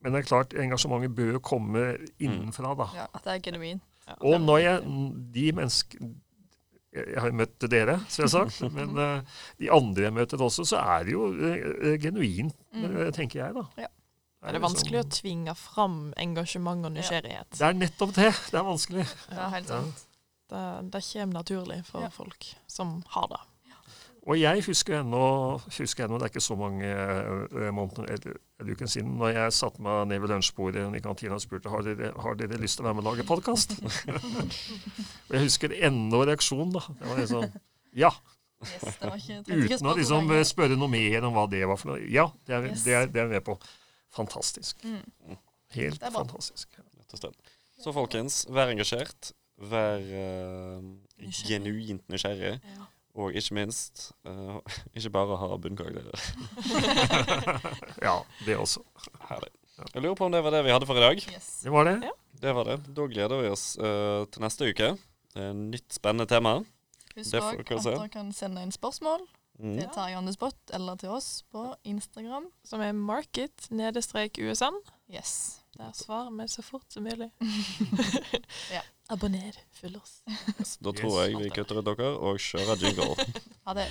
Men 0.02 0.12
det 0.14 0.18
er 0.22 0.28
klart, 0.28 0.54
engasjementet 0.56 1.14
bør 1.14 1.38
komme 1.38 1.98
innenfra, 2.18 2.74
da. 2.74 2.86
Ja, 2.96 3.06
at 3.14 3.24
det 3.24 3.32
er 3.34 3.38
genuint. 3.52 3.82
Og 4.24 4.40
når 4.40 4.58
jeg 4.58 4.82
De 5.34 5.52
menneskene 5.52 6.14
Jeg 6.92 7.20
har 7.22 7.31
møtt 7.31 7.62
dere, 7.70 8.00
selvsagt. 8.11 8.61
men 8.76 8.96
uh, 8.98 9.20
de 9.61 9.68
andre 9.70 10.09
jeg 10.09 10.12
møter 10.16 10.42
også, 10.42 10.64
så 10.66 10.81
er 10.83 11.05
det 11.07 11.12
jo 11.14 11.29
uh, 11.31 11.94
genuint, 12.03 12.57
Mm. 12.72 12.85
øh, 12.87 13.09
tenker 13.12 13.40
jeg, 13.44 13.55
da. 13.55 13.62
Ja. 13.83 13.87
Er 14.46 14.53
det 14.55 14.61
vanskelig 14.62 15.00
å 15.03 15.09
tvinge 15.11 15.55
fram 15.59 16.12
engasjement 16.16 16.87
og 16.87 16.92
nysgjerrighet? 16.94 17.50
Det 17.59 17.66
er 17.66 17.74
nettopp 17.76 18.12
det. 18.14 18.31
Det 18.50 18.59
er 18.61 18.64
vanskelig. 18.64 19.07
Ja, 19.35 19.48
helt 19.53 19.68
Ja. 19.68 19.81
sant. 19.83 20.05
Det, 20.50 20.62
det 20.94 21.03
kommer 21.12 21.35
naturlig 21.35 21.81
for 21.87 22.00
Ja. 22.07 22.09
folk 22.14 22.46
som 22.66 23.03
har 23.09 23.26
det. 23.29 23.40
Og 24.28 24.37
jeg 24.37 24.62
husker 24.66 24.98
ennå, 25.00 25.24
husker 25.78 26.04
ennå 26.04 26.18
det 26.20 26.26
er 26.26 26.33
ikke 26.35 26.42
så 26.44 26.56
mange 26.59 26.88
eh, 26.90 27.70
måneder 27.72 28.11
eller 28.12 28.40
eller 28.61 28.76
uken 28.76 28.90
siden, 28.92 29.14
når 29.16 29.30
jeg 29.33 29.52
satte 29.56 29.80
meg 29.80 30.02
ned 30.11 30.20
ved 30.20 30.35
lunsjbordet 30.35 30.83
i 30.98 31.00
kantina 31.00 31.38
og 31.38 31.40
spurte 31.40 31.70
har 31.72 31.87
dere 31.87 32.11
har 32.20 32.35
dere 32.37 32.59
lyst 32.61 32.76
til 32.76 32.85
å 32.85 32.90
være 32.90 32.98
med 32.98 33.06
og 33.06 33.14
lage 33.14 33.24
podkast. 33.28 33.72
og 35.28 35.33
jeg 35.33 35.46
husker 35.46 35.72
ennå 35.88 36.20
reaksjonen. 36.28 36.74
da. 36.76 36.83
Det 37.00 37.09
var 37.09 37.22
liksom 37.22 37.48
Ja. 37.96 38.12
Yes, 38.61 38.83
det 38.85 39.09
var 39.09 39.16
ikke, 39.16 39.38
Uten 39.40 39.72
å 39.72 39.78
spørre 39.80 39.96
liksom 39.96 40.30
spørre 40.50 40.76
noe 40.76 40.92
mer 40.92 41.24
om 41.24 41.33
hva 41.38 41.46
det 41.48 41.62
var 41.64 41.80
for 41.80 41.94
noe. 41.94 42.04
Ja, 42.12 42.26
det 42.44 42.59
er, 42.59 42.68
Yes. 42.68 42.85
det 42.85 42.96
er, 42.98 43.09
det 43.09 43.22
er 43.22 43.30
med 43.33 43.44
på. 43.46 43.56
Fantastisk. 44.12 44.85
Mm. 44.85 45.38
Helt 45.78 46.04
fantastisk. 46.12 46.76
Så 47.80 47.94
folkens, 47.96 48.42
vær 48.52 48.68
engasjert. 48.74 49.33
Vær 49.70 50.04
uh, 50.04 50.85
genuint 51.48 52.04
nysgjerrig. 52.12 52.59
Ja. 52.61 52.90
Og 53.18 53.35
ikke 53.35 53.55
minst, 53.59 54.12
uh, 54.29 54.61
ikke 54.96 55.11
bare 55.11 55.38
ha 55.40 55.57
bunnkarakterer. 55.57 56.27
Ja, 58.07 58.20
det 58.46 58.57
også. 58.57 58.85
Herlig. 59.29 59.51
Jeg 59.94 60.03
lurer 60.03 60.14
på 60.14 60.29
om 60.29 60.33
det 60.33 60.42
var 60.44 60.55
det 60.55 60.64
vi 60.66 60.73
hadde 60.75 60.87
for 60.87 60.99
i 61.01 61.03
dag. 61.03 61.23
Yes. 61.33 61.49
Det 61.64 61.73
var 61.73 61.88
det. 61.88 61.96
Ja. 62.05 62.14
Det 62.40 62.55
var 62.57 62.68
det. 62.68 62.79
Da 62.96 63.07
gleder 63.11 63.42
vi 63.42 63.51
oss 63.53 63.66
uh, 63.81 64.27
til 64.31 64.44
neste 64.44 64.70
uke. 64.70 64.92
Det 65.35 65.42
er 65.42 65.51
en 65.55 65.66
nytt 65.73 65.94
spennende 65.94 66.29
tema. 66.31 66.59
Husk 67.16 67.35
òg 67.40 67.61
at 67.61 67.85
dere 67.85 68.09
kan 68.12 68.33
sende 68.37 68.62
inn 68.62 68.73
spørsmål 68.75 69.27
Mm. 69.61 69.75
til 69.77 69.88
Terje 69.92 70.20
the 70.40 70.51
eller 70.73 70.94
til 70.96 71.09
oss 71.09 71.42
på 71.53 71.75
Instagram. 71.85 72.46
Som 72.64 72.81
er 72.81 72.92
market-usn. 72.92 74.75
Yes. 75.14 75.60
Der 75.78 75.92
svar 75.94 76.30
med 76.30 76.48
så 76.50 76.62
fort 76.62 76.85
som 76.88 77.02
mulig. 77.02 77.30
Ja. 78.76 78.80
Abonner. 79.11 79.52
Følg 79.72 79.96
oss. 79.96 80.22
Yes, 80.61 80.76
Da 80.85 80.90
Yes. 80.90 81.00
tror 81.00 81.22
jeg 81.22 81.38
vi 81.38 81.50
kutter 81.50 81.78
ut 81.78 81.85
dere 81.87 82.11
og 82.18 82.38
kjører 82.40 82.76
jingle. 82.85 83.14
Ha 83.66 83.74
det. 83.74 83.88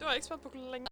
Da 0.00 0.04
er 0.10 0.12
jeg 0.18 0.24
spent 0.26 0.42
på 0.42 0.48
hvor 0.52 0.70
lenge 0.72 0.90